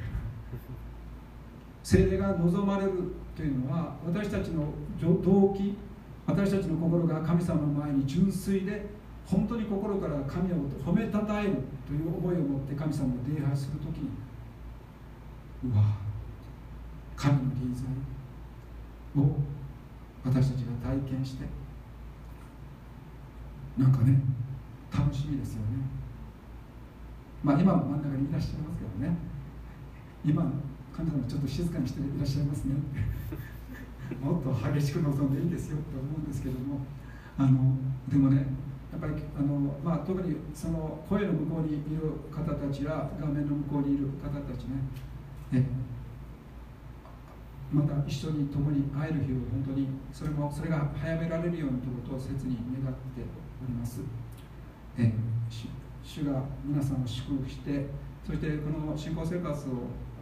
[1.82, 2.92] 精霊が望まれる
[3.36, 4.64] というのは私たちの
[5.00, 5.76] 動機
[6.26, 8.86] 私たちの心が神様の前に純粋で
[9.24, 11.52] 本当に心から神を褒めたたえる
[11.86, 14.10] という思いを持って神様を礼拝する時に
[15.64, 15.82] うわ
[17.16, 17.84] 神の臨在
[19.22, 19.36] を
[20.24, 21.44] 私たちが体験して
[23.78, 24.20] なんかね
[24.92, 25.66] 楽しみですよね。
[27.42, 29.16] まあ今は真ん中にいらっしゃいますけどね。
[30.24, 30.50] 今
[30.96, 32.74] 神様ちょっと静かにしていらっしゃいますね。
[34.20, 36.80] もっと激しく望んでいいですよって思うんですけども。
[37.38, 37.76] あの
[38.08, 38.46] でもね
[38.90, 44.80] やっぱりあの、まあ、特にその声の向こうにいる方たちや画面の向こうにいる方たちね。
[45.52, 45.64] え
[47.72, 53.22] また一緒に共に会える日を本当にそれもそれが早められるようにということを切に願って
[53.62, 54.00] おります。
[54.98, 55.12] え
[56.02, 57.86] 主が皆さんを祝福して
[58.24, 59.72] そしてこの信仰生活を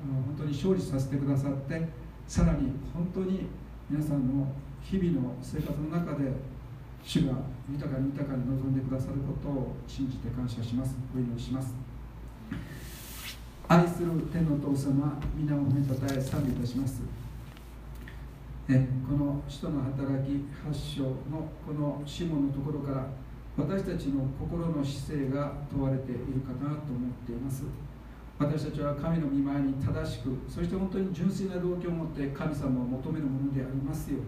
[0.02, 1.88] 本当に勝利させてくださって
[2.26, 3.46] さらに本当に
[3.88, 4.48] 皆さんの
[4.80, 6.32] 日々の生活の中で
[7.02, 7.34] 主が
[7.70, 10.96] 豊かに豊かに望んでくださることを信じて感謝します。
[11.14, 11.83] お祈りします
[13.66, 17.00] 愛する天のお父様皆を褒めたたえ賛美いたします。
[18.68, 23.06] えこの使徒の働き発祥のこの下のところから
[23.56, 27.64] 私たちの心の姿勢が問われているかなと思っています。
[28.38, 34.26] 私たちは神の御前に正しくそして本当に純粋な動機を持って神様を求めるものでありますように。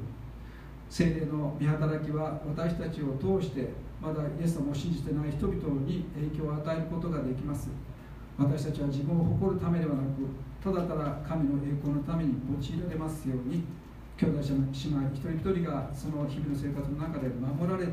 [0.88, 3.68] 聖霊の御働きは私たちを通して
[4.00, 7.68] まだイエス様を信じてない人々に影響を与えることができます。
[8.38, 10.28] 私たちは自分を誇るためではなく
[10.62, 13.64] ただただ神の栄光のために用いられますように
[14.16, 17.92] 兄弟姉妹一人一人がその日々の生活の中で守られて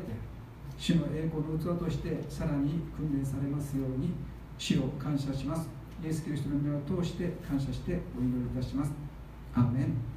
[0.76, 4.12] 主の栄光の器としてさらに訓練されますように
[4.58, 5.68] 主を感謝します。
[6.02, 8.92] イエス・キリストの名を通して感謝してお祈りいたします。
[9.54, 10.13] アーメン。